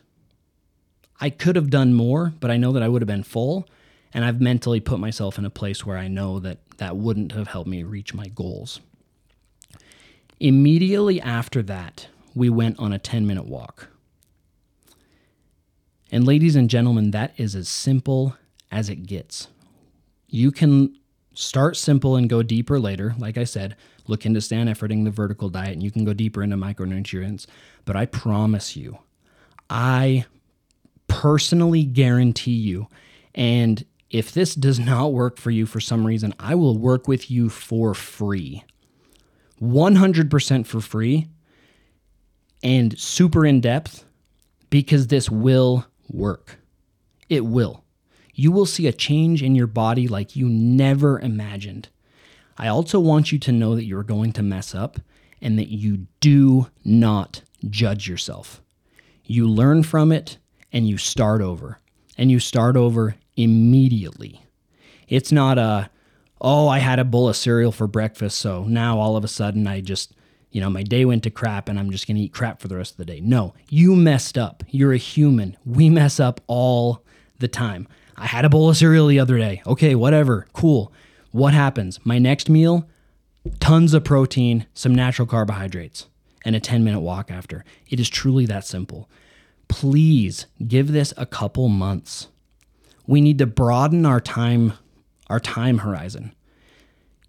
I 1.24 1.30
could 1.30 1.56
have 1.56 1.70
done 1.70 1.94
more, 1.94 2.34
but 2.38 2.50
I 2.50 2.58
know 2.58 2.70
that 2.72 2.82
I 2.82 2.88
would 2.88 3.00
have 3.00 3.06
been 3.06 3.22
full, 3.22 3.66
and 4.12 4.26
I've 4.26 4.42
mentally 4.42 4.78
put 4.78 5.00
myself 5.00 5.38
in 5.38 5.46
a 5.46 5.50
place 5.50 5.86
where 5.86 5.96
I 5.96 6.06
know 6.06 6.38
that 6.40 6.58
that 6.76 6.98
wouldn't 6.98 7.32
have 7.32 7.48
helped 7.48 7.66
me 7.66 7.82
reach 7.82 8.12
my 8.12 8.26
goals. 8.26 8.80
Immediately 10.38 11.22
after 11.22 11.62
that, 11.62 12.08
we 12.34 12.50
went 12.50 12.78
on 12.78 12.92
a 12.92 12.98
10 12.98 13.26
minute 13.26 13.46
walk. 13.46 13.88
And, 16.12 16.26
ladies 16.26 16.56
and 16.56 16.68
gentlemen, 16.68 17.10
that 17.12 17.32
is 17.38 17.54
as 17.54 17.70
simple 17.70 18.36
as 18.70 18.90
it 18.90 19.06
gets. 19.06 19.48
You 20.28 20.52
can 20.52 20.94
start 21.32 21.78
simple 21.78 22.16
and 22.16 22.28
go 22.28 22.42
deeper 22.42 22.78
later. 22.78 23.14
Like 23.16 23.38
I 23.38 23.44
said, 23.44 23.76
look 24.06 24.26
into 24.26 24.42
Stan 24.42 24.66
Efferding, 24.66 25.04
the 25.04 25.10
vertical 25.10 25.48
diet, 25.48 25.72
and 25.72 25.82
you 25.82 25.90
can 25.90 26.04
go 26.04 26.12
deeper 26.12 26.42
into 26.42 26.56
micronutrients. 26.56 27.46
But 27.86 27.96
I 27.96 28.04
promise 28.04 28.76
you, 28.76 28.98
I 29.70 30.26
personally 31.08 31.84
guarantee 31.84 32.52
you, 32.52 32.88
and 33.34 33.84
if 34.10 34.32
this 34.32 34.54
does 34.54 34.78
not 34.78 35.12
work 35.12 35.38
for 35.38 35.50
you 35.50 35.66
for 35.66 35.80
some 35.80 36.06
reason, 36.06 36.34
I 36.38 36.54
will 36.54 36.78
work 36.78 37.08
with 37.08 37.30
you 37.30 37.48
for 37.48 37.94
free. 37.94 38.64
100% 39.60 40.66
for 40.66 40.80
free 40.80 41.26
and 42.62 42.98
super 42.98 43.44
in 43.44 43.60
depth 43.60 44.04
because 44.70 45.08
this 45.08 45.30
will 45.30 45.86
work. 46.08 46.58
It 47.28 47.44
will. 47.44 47.84
You 48.34 48.50
will 48.50 48.66
see 48.66 48.86
a 48.86 48.92
change 48.92 49.42
in 49.42 49.54
your 49.54 49.66
body 49.66 50.08
like 50.08 50.36
you 50.36 50.48
never 50.48 51.20
imagined. 51.20 51.88
I 52.56 52.68
also 52.68 53.00
want 53.00 53.32
you 53.32 53.38
to 53.40 53.52
know 53.52 53.74
that 53.74 53.84
you're 53.84 54.02
going 54.02 54.32
to 54.32 54.42
mess 54.42 54.74
up 54.74 54.98
and 55.40 55.58
that 55.58 55.68
you 55.68 56.06
do 56.20 56.68
not 56.84 57.42
judge 57.68 58.08
yourself. 58.08 58.60
You 59.24 59.48
learn 59.48 59.82
from 59.82 60.12
it 60.12 60.38
and 60.74 60.86
you 60.86 60.98
start 60.98 61.40
over. 61.40 61.78
And 62.18 62.30
you 62.30 62.38
start 62.38 62.76
over 62.76 63.16
immediately. 63.36 64.42
It's 65.08 65.32
not 65.32 65.56
a, 65.56 65.90
oh, 66.40 66.68
I 66.68 66.78
had 66.78 66.98
a 66.98 67.04
bowl 67.04 67.28
of 67.28 67.36
cereal 67.36 67.72
for 67.72 67.86
breakfast, 67.86 68.38
so 68.38 68.64
now 68.64 68.98
all 68.98 69.16
of 69.16 69.24
a 69.24 69.28
sudden 69.28 69.66
I 69.66 69.80
just 69.80 70.12
you 70.54 70.60
know, 70.60 70.70
my 70.70 70.84
day 70.84 71.04
went 71.04 71.24
to 71.24 71.30
crap 71.30 71.68
and 71.68 71.80
I'm 71.80 71.90
just 71.90 72.06
going 72.06 72.16
to 72.16 72.22
eat 72.22 72.32
crap 72.32 72.60
for 72.60 72.68
the 72.68 72.76
rest 72.76 72.92
of 72.92 72.98
the 72.98 73.04
day. 73.04 73.18
No, 73.20 73.54
you 73.68 73.96
messed 73.96 74.38
up. 74.38 74.62
You're 74.68 74.92
a 74.92 74.96
human. 74.96 75.56
We 75.66 75.90
mess 75.90 76.20
up 76.20 76.40
all 76.46 77.02
the 77.40 77.48
time. 77.48 77.88
I 78.16 78.26
had 78.26 78.44
a 78.44 78.48
bowl 78.48 78.70
of 78.70 78.76
cereal 78.76 79.08
the 79.08 79.18
other 79.18 79.36
day. 79.36 79.62
Okay, 79.66 79.96
whatever. 79.96 80.46
Cool. 80.52 80.92
What 81.32 81.54
happens? 81.54 81.98
My 82.04 82.20
next 82.20 82.48
meal, 82.48 82.88
tons 83.58 83.94
of 83.94 84.04
protein, 84.04 84.66
some 84.74 84.94
natural 84.94 85.26
carbohydrates, 85.26 86.06
and 86.44 86.54
a 86.54 86.60
10 86.60 86.84
minute 86.84 87.00
walk 87.00 87.32
after. 87.32 87.64
It 87.90 87.98
is 87.98 88.08
truly 88.08 88.46
that 88.46 88.64
simple. 88.64 89.08
Please 89.68 90.46
give 90.66 90.92
this 90.92 91.12
a 91.16 91.26
couple 91.26 91.68
months. 91.68 92.28
We 93.06 93.20
need 93.20 93.38
to 93.38 93.46
broaden 93.46 94.06
our 94.06 94.20
time 94.20 94.74
our 95.28 95.40
time 95.40 95.78
horizon 95.78 96.34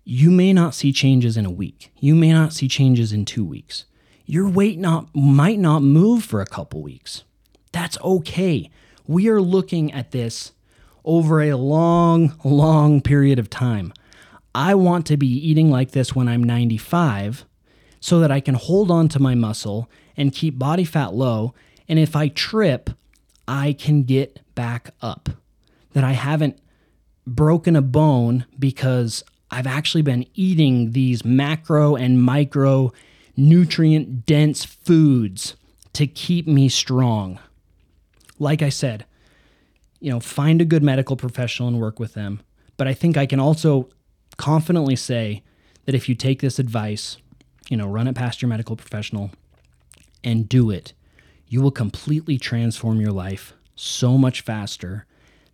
you 0.05 0.29
may 0.29 0.53
not 0.53 0.75
see 0.75 0.93
changes 0.93 1.35
in 1.35 1.45
a 1.45 1.51
week. 1.51 1.91
You 1.99 2.13
may 2.15 2.31
not 2.31 2.53
see 2.53 2.67
changes 2.67 3.11
in 3.11 3.25
two 3.25 3.43
weeks. 3.43 3.85
Your 4.27 4.47
weight 4.47 4.77
not 4.77 5.13
might 5.15 5.59
not 5.59 5.81
move 5.81 6.23
for 6.23 6.41
a 6.41 6.45
couple 6.45 6.81
weeks. 6.81 7.23
That's 7.71 7.97
okay. 8.01 8.69
We 9.07 9.27
are 9.29 9.41
looking 9.41 9.91
at 9.91 10.11
this 10.11 10.51
over 11.03 11.41
a 11.41 11.55
long, 11.55 12.35
long 12.43 13.01
period 13.01 13.39
of 13.39 13.49
time. 13.49 13.93
I 14.53 14.75
want 14.75 15.05
to 15.07 15.17
be 15.17 15.27
eating 15.27 15.69
like 15.69 15.91
this 15.91 16.15
when 16.15 16.27
I'm 16.27 16.43
95 16.43 17.45
so 17.99 18.19
that 18.19 18.31
I 18.31 18.39
can 18.39 18.55
hold 18.55 18.91
on 18.91 19.09
to 19.09 19.19
my 19.19 19.35
muscle 19.35 19.89
and 20.15 20.33
keep 20.33 20.57
body 20.57 20.85
fat 20.85 21.13
low. 21.13 21.53
And 21.87 21.99
if 21.99 22.15
I 22.15 22.29
trip, 22.29 22.89
I 23.47 23.73
can 23.73 24.03
get 24.03 24.41
back 24.55 24.91
up. 25.01 25.29
That 25.93 26.03
I 26.03 26.11
haven't 26.11 26.59
broken 27.25 27.75
a 27.75 27.81
bone 27.81 28.45
because 28.59 29.23
I've 29.49 29.67
actually 29.67 30.01
been 30.01 30.25
eating 30.33 30.91
these 30.91 31.23
macro 31.23 31.95
and 31.95 32.21
micro 32.21 32.91
nutrient 33.37 34.25
dense 34.25 34.65
foods 34.65 35.55
to 35.93 36.07
keep 36.07 36.47
me 36.47 36.67
strong. 36.69 37.39
Like 38.39 38.61
I 38.61 38.69
said, 38.69 39.05
you 39.99 40.11
know, 40.11 40.19
find 40.19 40.61
a 40.61 40.65
good 40.65 40.83
medical 40.83 41.15
professional 41.15 41.69
and 41.69 41.79
work 41.79 41.99
with 41.99 42.13
them. 42.13 42.41
But 42.77 42.87
I 42.87 42.93
think 42.93 43.15
I 43.15 43.25
can 43.25 43.39
also 43.39 43.89
confidently 44.37 44.95
say 44.95 45.43
that 45.85 45.95
if 45.95 46.09
you 46.09 46.15
take 46.15 46.41
this 46.41 46.59
advice, 46.59 47.17
you 47.69 47.77
know, 47.77 47.87
run 47.87 48.07
it 48.07 48.15
past 48.15 48.41
your 48.41 48.49
medical 48.49 48.75
professional 48.75 49.31
and 50.23 50.49
do 50.49 50.69
it, 50.69 50.93
you 51.47 51.61
will 51.61 51.71
completely 51.71 52.37
transform 52.37 52.99
your 52.99 53.11
life 53.11 53.53
so 53.75 54.17
much 54.17 54.41
faster 54.41 55.05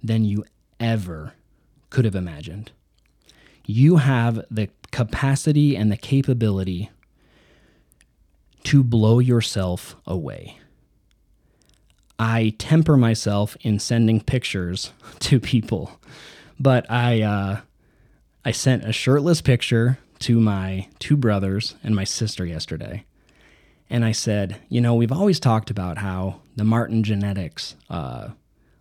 than 0.04 0.24
you 0.26 0.44
ever 0.80 1.34
could 1.90 2.06
have 2.06 2.16
imagined 2.16 2.72
you 3.66 3.98
have 3.98 4.44
the 4.50 4.70
capacity 4.92 5.76
and 5.76 5.92
the 5.92 5.98
capability 5.98 6.90
to 8.64 8.84
blow 8.84 9.20
yourself 9.20 9.96
away. 10.06 10.58
I 12.20 12.54
temper 12.60 12.98
myself 12.98 13.58
in 13.62 13.80
sending 13.80 14.22
pictures 14.22 14.92
to 15.20 15.40
people, 15.40 16.00
but 16.60 16.90
I 16.90 17.22
uh, 17.22 17.62
I 18.46 18.52
sent 18.52 18.86
a 18.86 18.94
shirtless 18.94 19.42
picture 19.42 19.98
to 20.20 20.40
my 20.40 20.88
two 21.00 21.18
brothers 21.18 21.76
and 21.84 21.96
my 21.96 22.04
sister 22.04 22.46
yesterday, 22.46 23.06
and 23.92 24.06
I 24.06 24.14
said, 24.14 24.56
you 24.70 24.80
know, 24.80 24.96
we've 24.96 25.12
always 25.12 25.38
talked 25.38 25.70
about 25.70 25.98
how 25.98 26.40
the 26.56 26.64
Martin 26.64 27.04
genetics 27.04 27.76
uh, 27.90 28.30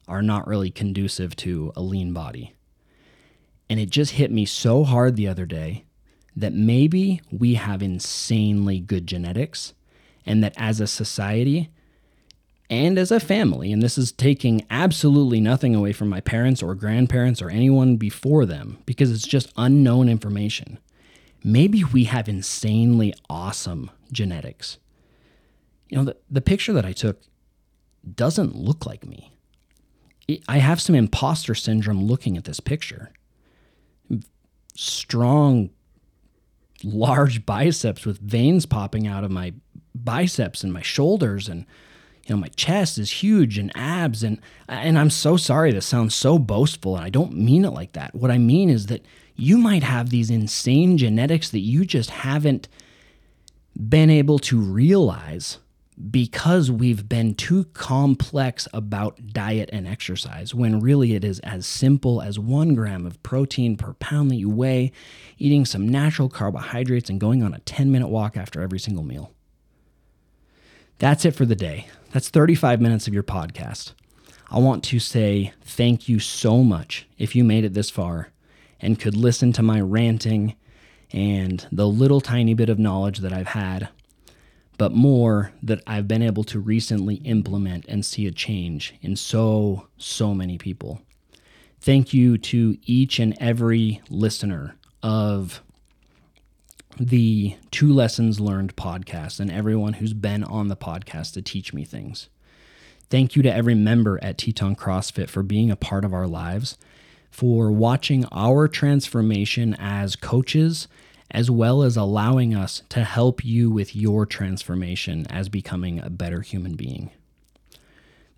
are 0.06 0.22
not 0.22 0.46
really 0.46 0.70
conducive 0.70 1.34
to 1.36 1.72
a 1.74 1.82
lean 1.82 2.12
body. 2.12 2.54
And 3.68 3.80
it 3.80 3.90
just 3.90 4.12
hit 4.12 4.30
me 4.30 4.46
so 4.46 4.84
hard 4.84 5.16
the 5.16 5.26
other 5.26 5.46
day 5.46 5.84
that 6.36 6.52
maybe 6.52 7.20
we 7.32 7.54
have 7.54 7.82
insanely 7.82 8.78
good 8.78 9.08
genetics 9.08 9.74
and 10.24 10.44
that 10.44 10.54
as 10.56 10.80
a 10.80 10.86
society 10.86 11.70
and 12.70 12.96
as 12.96 13.10
a 13.10 13.18
family, 13.18 13.72
and 13.72 13.82
this 13.82 13.98
is 13.98 14.12
taking 14.12 14.64
absolutely 14.70 15.40
nothing 15.40 15.74
away 15.74 15.92
from 15.92 16.08
my 16.08 16.20
parents 16.20 16.62
or 16.62 16.76
grandparents 16.76 17.42
or 17.42 17.50
anyone 17.50 17.96
before 17.96 18.46
them 18.46 18.78
because 18.86 19.10
it's 19.10 19.26
just 19.26 19.52
unknown 19.56 20.08
information. 20.08 20.78
Maybe 21.42 21.82
we 21.82 22.04
have 22.04 22.28
insanely 22.28 23.12
awesome 23.28 23.90
genetics. 24.12 24.78
You 25.90 25.98
know, 25.98 26.04
the, 26.04 26.16
the 26.30 26.40
picture 26.40 26.72
that 26.72 26.86
I 26.86 26.92
took 26.92 27.20
doesn't 28.14 28.56
look 28.56 28.86
like 28.86 29.04
me. 29.04 29.32
I 30.48 30.58
have 30.58 30.80
some 30.80 30.94
imposter 30.94 31.54
syndrome 31.54 32.04
looking 32.04 32.36
at 32.36 32.44
this 32.44 32.60
picture 32.60 33.12
strong, 34.76 35.70
large 36.82 37.44
biceps 37.46 38.06
with 38.06 38.18
veins 38.18 38.66
popping 38.66 39.06
out 39.06 39.24
of 39.24 39.30
my 39.30 39.52
biceps 39.94 40.64
and 40.64 40.72
my 40.72 40.82
shoulders 40.82 41.48
and 41.48 41.66
you 42.26 42.34
know 42.34 42.40
my 42.40 42.48
chest 42.48 42.96
is 42.96 43.10
huge 43.10 43.58
and 43.58 43.72
abs 43.74 44.22
and 44.22 44.40
and 44.68 44.96
I'm 44.98 45.10
so 45.10 45.36
sorry 45.36 45.72
this 45.72 45.84
sounds 45.84 46.14
so 46.14 46.38
boastful 46.38 46.96
and 46.96 47.04
I 47.04 47.10
don't 47.10 47.36
mean 47.36 47.64
it 47.64 47.70
like 47.70 47.92
that. 47.92 48.14
What 48.14 48.30
I 48.30 48.38
mean 48.38 48.70
is 48.70 48.86
that 48.86 49.04
you 49.34 49.58
might 49.58 49.82
have 49.82 50.10
these 50.10 50.30
insane 50.30 50.96
genetics 50.96 51.50
that 51.50 51.60
you 51.60 51.84
just 51.84 52.10
haven't 52.10 52.68
been 53.88 54.10
able 54.10 54.38
to 54.38 54.60
realize 54.60 55.58
because 56.10 56.70
we've 56.70 57.08
been 57.08 57.34
too 57.34 57.64
complex 57.72 58.66
about 58.72 59.32
diet 59.32 59.68
and 59.72 59.86
exercise 59.86 60.54
when 60.54 60.80
really 60.80 61.14
it 61.14 61.24
is 61.24 61.40
as 61.40 61.66
simple 61.66 62.22
as 62.22 62.38
one 62.38 62.74
gram 62.74 63.04
of 63.04 63.22
protein 63.22 63.76
per 63.76 63.92
pound 63.94 64.30
that 64.30 64.36
you 64.36 64.48
weigh, 64.48 64.92
eating 65.38 65.64
some 65.64 65.88
natural 65.88 66.28
carbohydrates, 66.28 67.10
and 67.10 67.20
going 67.20 67.42
on 67.42 67.52
a 67.52 67.58
10 67.60 67.90
minute 67.90 68.08
walk 68.08 68.36
after 68.36 68.62
every 68.62 68.78
single 68.78 69.04
meal. 69.04 69.32
That's 70.98 71.24
it 71.24 71.32
for 71.32 71.44
the 71.44 71.56
day. 71.56 71.88
That's 72.12 72.28
35 72.28 72.80
minutes 72.80 73.06
of 73.06 73.14
your 73.14 73.22
podcast. 73.22 73.92
I 74.50 74.58
want 74.58 74.82
to 74.84 74.98
say 74.98 75.52
thank 75.62 76.08
you 76.08 76.18
so 76.18 76.62
much 76.64 77.06
if 77.18 77.36
you 77.36 77.44
made 77.44 77.64
it 77.64 77.74
this 77.74 77.90
far 77.90 78.30
and 78.80 78.98
could 78.98 79.16
listen 79.16 79.52
to 79.52 79.62
my 79.62 79.80
ranting 79.80 80.56
and 81.12 81.66
the 81.70 81.86
little 81.86 82.20
tiny 82.20 82.54
bit 82.54 82.68
of 82.68 82.78
knowledge 82.78 83.18
that 83.18 83.32
I've 83.32 83.48
had 83.48 83.88
but 84.80 84.92
more 84.92 85.52
that 85.62 85.82
I've 85.86 86.08
been 86.08 86.22
able 86.22 86.42
to 86.44 86.58
recently 86.58 87.16
implement 87.16 87.84
and 87.86 88.02
see 88.02 88.26
a 88.26 88.30
change 88.30 88.94
in 89.02 89.14
so, 89.14 89.88
so 89.98 90.32
many 90.32 90.56
people. 90.56 91.02
Thank 91.82 92.14
you 92.14 92.38
to 92.38 92.78
each 92.86 93.18
and 93.18 93.36
every 93.38 94.00
listener 94.08 94.76
of 95.02 95.60
the 96.98 97.58
Two 97.70 97.92
Lessons 97.92 98.40
Learned 98.40 98.74
podcast 98.74 99.38
and 99.38 99.50
everyone 99.50 99.92
who's 99.92 100.14
been 100.14 100.42
on 100.42 100.68
the 100.68 100.76
podcast 100.76 101.34
to 101.34 101.42
teach 101.42 101.74
me 101.74 101.84
things. 101.84 102.30
Thank 103.10 103.36
you 103.36 103.42
to 103.42 103.54
every 103.54 103.74
member 103.74 104.18
at 104.22 104.38
Teton 104.38 104.76
CrossFit 104.76 105.28
for 105.28 105.42
being 105.42 105.70
a 105.70 105.76
part 105.76 106.06
of 106.06 106.14
our 106.14 106.26
lives, 106.26 106.78
for 107.30 107.70
watching 107.70 108.24
our 108.32 108.66
transformation 108.66 109.76
as 109.78 110.16
coaches, 110.16 110.88
as 111.30 111.50
well 111.50 111.82
as 111.82 111.96
allowing 111.96 112.54
us 112.54 112.82
to 112.88 113.04
help 113.04 113.44
you 113.44 113.70
with 113.70 113.94
your 113.94 114.26
transformation 114.26 115.26
as 115.28 115.48
becoming 115.48 116.00
a 116.00 116.10
better 116.10 116.40
human 116.40 116.74
being. 116.74 117.10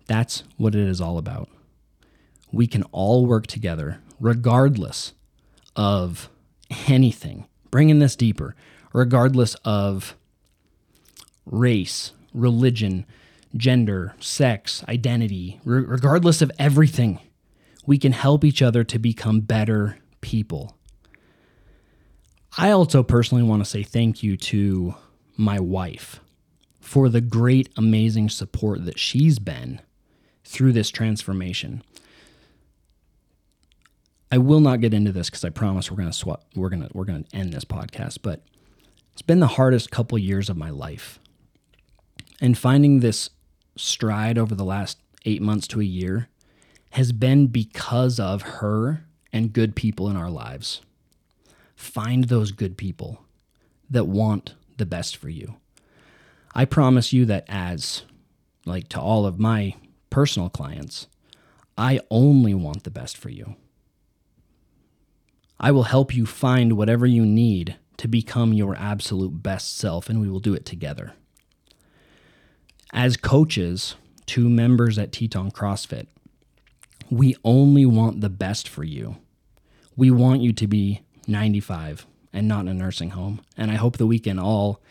That's 0.07 0.43
what 0.57 0.75
it 0.75 0.87
is 0.87 1.01
all 1.01 1.17
about. 1.17 1.49
We 2.51 2.67
can 2.67 2.83
all 2.91 3.25
work 3.25 3.47
together, 3.47 3.99
regardless 4.19 5.13
of 5.75 6.29
anything 6.87 7.47
bringing 7.73 7.97
this 7.97 8.15
deeper, 8.15 8.55
regardless 8.93 9.55
of 9.65 10.15
race, 11.43 12.11
religion, 12.31 13.03
gender, 13.57 14.13
sex, 14.19 14.83
identity, 14.87 15.59
re- 15.65 15.81
regardless 15.81 16.43
of 16.43 16.51
everything, 16.59 17.19
we 17.87 17.97
can 17.97 18.11
help 18.11 18.43
each 18.43 18.61
other 18.61 18.83
to 18.83 18.99
become 18.99 19.39
better 19.39 19.97
people. 20.21 20.77
I 22.57 22.69
also 22.71 23.01
personally 23.01 23.43
want 23.43 23.63
to 23.63 23.69
say 23.69 23.81
thank 23.81 24.21
you 24.21 24.37
to 24.37 24.95
my 25.37 25.59
wife 25.59 26.19
for 26.79 27.09
the 27.09 27.21
great, 27.21 27.69
amazing 27.75 28.29
support 28.29 28.85
that 28.85 28.99
she's 28.99 29.39
been 29.39 29.81
through 30.43 30.73
this 30.73 30.91
transformation. 30.91 31.81
I 34.31 34.37
will 34.37 34.59
not 34.59 34.81
get 34.81 34.93
into 34.93 35.11
this 35.11 35.29
because 35.29 35.43
I 35.43 35.49
promise 35.49 35.89
we're 35.89 35.97
gonna. 35.97 36.37
We're 36.55 36.69
gonna 36.69 36.89
we're 36.93 37.05
gonna 37.05 37.25
end 37.33 37.53
this 37.53 37.65
podcast. 37.65 38.19
But 38.21 38.43
it's 39.13 39.21
been 39.21 39.39
the 39.39 39.47
hardest 39.47 39.91
couple 39.91 40.17
years 40.17 40.49
of 40.49 40.57
my 40.57 40.69
life, 40.69 41.19
and 42.41 42.57
finding 42.57 42.99
this 42.99 43.29
stride 43.75 44.37
over 44.37 44.53
the 44.53 44.65
last 44.65 44.99
eight 45.25 45.41
months 45.41 45.67
to 45.67 45.81
a 45.81 45.85
year 45.85 46.29
has 46.91 47.11
been 47.11 47.47
because 47.47 48.19
of 48.19 48.41
her 48.43 49.05
and 49.31 49.53
good 49.53 49.75
people 49.75 50.09
in 50.09 50.15
our 50.15 50.29
lives. 50.29 50.81
Find 51.75 52.25
those 52.25 52.51
good 52.51 52.77
people 52.77 53.25
that 53.89 54.05
want 54.05 54.55
the 54.77 54.85
best 54.85 55.17
for 55.17 55.29
you. 55.29 55.55
I 56.55 56.65
promise 56.65 57.13
you 57.13 57.25
that 57.25 57.45
as 57.47 58.03
like 58.65 58.87
to 58.89 58.99
all 58.99 59.25
of 59.25 59.39
my 59.39 59.75
personal 60.09 60.49
clients, 60.49 61.07
I 61.77 61.99
only 62.09 62.53
want 62.53 62.83
the 62.83 62.91
best 62.91 63.17
for 63.17 63.29
you. 63.29 63.55
I 65.59 65.71
will 65.71 65.83
help 65.83 66.15
you 66.15 66.25
find 66.25 66.73
whatever 66.73 67.05
you 67.05 67.25
need 67.25 67.77
to 67.97 68.07
become 68.07 68.53
your 68.53 68.75
absolute 68.75 69.41
best 69.41 69.77
self, 69.77 70.09
and 70.09 70.19
we 70.19 70.29
will 70.29 70.39
do 70.39 70.53
it 70.53 70.65
together. 70.65 71.13
As 72.91 73.17
coaches, 73.17 73.95
two 74.25 74.49
members 74.49 74.99
at 74.99 75.11
Teton 75.11 75.51
CrossFit, 75.51 76.07
we 77.09 77.35
only 77.43 77.85
want 77.85 78.21
the 78.21 78.29
best 78.29 78.67
for 78.67 78.83
you. 78.83 79.17
We 79.95 80.11
want 80.11 80.41
you 80.41 80.53
to 80.53 80.67
be 80.67 81.01
95 81.27 82.05
and 82.31 82.47
not 82.47 82.61
in 82.61 82.67
a 82.69 82.73
nursing 82.73 83.11
home. 83.11 83.41
And 83.57 83.71
I 83.71 83.75
hope 83.75 83.97
that 83.97 84.07
we 84.07 84.19
can 84.19 84.39
all 84.39 84.81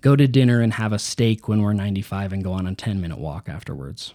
go 0.00 0.16
to 0.16 0.28
dinner 0.28 0.60
and 0.60 0.74
have 0.74 0.92
a 0.92 0.98
steak 0.98 1.48
when 1.48 1.62
we're 1.62 1.72
95 1.72 2.32
and 2.32 2.44
go 2.44 2.52
on 2.52 2.66
a 2.66 2.74
10 2.74 3.00
minute 3.00 3.18
walk 3.18 3.48
afterwards. 3.48 4.14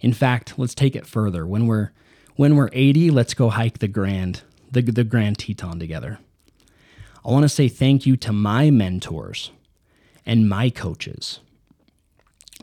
In 0.00 0.12
fact, 0.12 0.58
let's 0.58 0.74
take 0.74 0.96
it 0.96 1.06
further. 1.06 1.46
When 1.46 1.66
we're 1.66 1.92
when 2.34 2.56
we're 2.56 2.70
80, 2.72 3.10
let's 3.10 3.34
go 3.34 3.50
hike 3.50 3.78
the 3.78 3.88
Grand 3.88 4.42
the, 4.70 4.82
the 4.82 5.04
Grand 5.04 5.38
Teton 5.38 5.78
together. 5.78 6.18
I 7.24 7.30
want 7.30 7.44
to 7.44 7.48
say 7.48 7.68
thank 7.68 8.06
you 8.06 8.16
to 8.16 8.32
my 8.32 8.70
mentors 8.70 9.52
and 10.26 10.48
my 10.48 10.70
coaches 10.70 11.40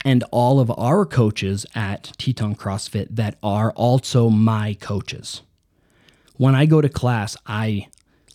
and 0.04 0.24
all 0.32 0.60
of 0.60 0.72
our 0.78 1.06
coaches 1.06 1.66
at 1.76 2.12
Teton 2.18 2.56
CrossFit 2.56 3.08
that 3.12 3.38
are 3.44 3.72
also 3.72 4.30
my 4.30 4.76
coaches. 4.80 5.42
When 6.36 6.56
I 6.56 6.66
go 6.66 6.82
to 6.82 6.90
class, 6.90 7.36
I 7.46 7.88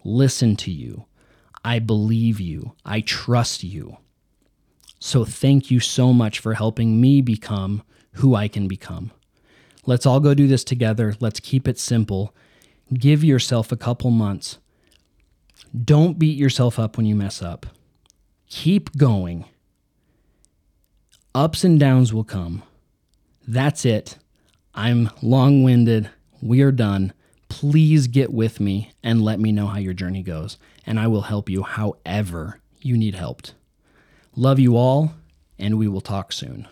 listen 0.05 0.57
to 0.57 0.71
you, 0.71 1.07
I 1.65 1.79
believe 1.79 2.41
you, 2.41 2.75
I 2.85 3.01
trust 3.01 3.65
you. 3.65 3.97
So 5.01 5.25
thank 5.25 5.71
you 5.71 5.81
so 5.81 6.13
much 6.13 6.39
for 6.39 6.55
helping 6.55 7.01
me 7.01 7.21
become 7.21 7.83
who 8.13 8.35
I 8.35 8.49
can 8.49 8.69
become. 8.69 9.11
Let's 9.87 10.07
all 10.07 10.21
go 10.21 10.33
do 10.35 10.47
this 10.47 10.65
together. 10.65 11.15
Let's 11.21 11.41
keep 11.41 11.69
it 11.69 11.79
simple 11.79 12.35
Give 12.93 13.25
yourself 13.25 13.73
a 13.73 13.77
couple 13.77 14.11
months. 14.11 14.59
Don't 15.85 16.19
beat 16.19 16.37
yourself 16.37 16.79
up 16.79 16.97
when 16.97 17.07
you 17.07 17.15
mess 17.15 17.43
up. 17.43 17.67
Keep 18.49 18.97
going. 18.97 19.47
Ups 21.35 21.65
and 21.65 21.81
downs 21.81 22.13
will 22.13 22.25
come. 22.25 22.63
That's 23.49 23.85
it. 23.85 24.19
I'm 24.75 25.11
long 25.23 25.63
winded. 25.63 26.11
We 26.41 26.61
are 26.61 26.73
done. 26.73 27.13
Please 27.55 28.09
get 28.09 28.33
with 28.33 28.59
me 28.59 28.91
and 29.01 29.23
let 29.23 29.39
me 29.39 29.53
know 29.53 29.69
how 29.69 29.79
your 29.79 29.93
journey 29.93 30.25
goes, 30.25 30.59
and 30.85 30.99
I 30.99 31.07
will 31.07 31.21
help 31.21 31.49
you 31.49 31.63
however 31.63 32.61
you 32.83 32.97
need 32.97 33.15
helped. 33.15 33.55
Love 34.35 34.59
you 34.59 34.77
all, 34.77 35.13
and 35.57 35.79
we 35.79 35.87
will 35.87 36.01
talk 36.01 36.33
soon. 36.33 36.67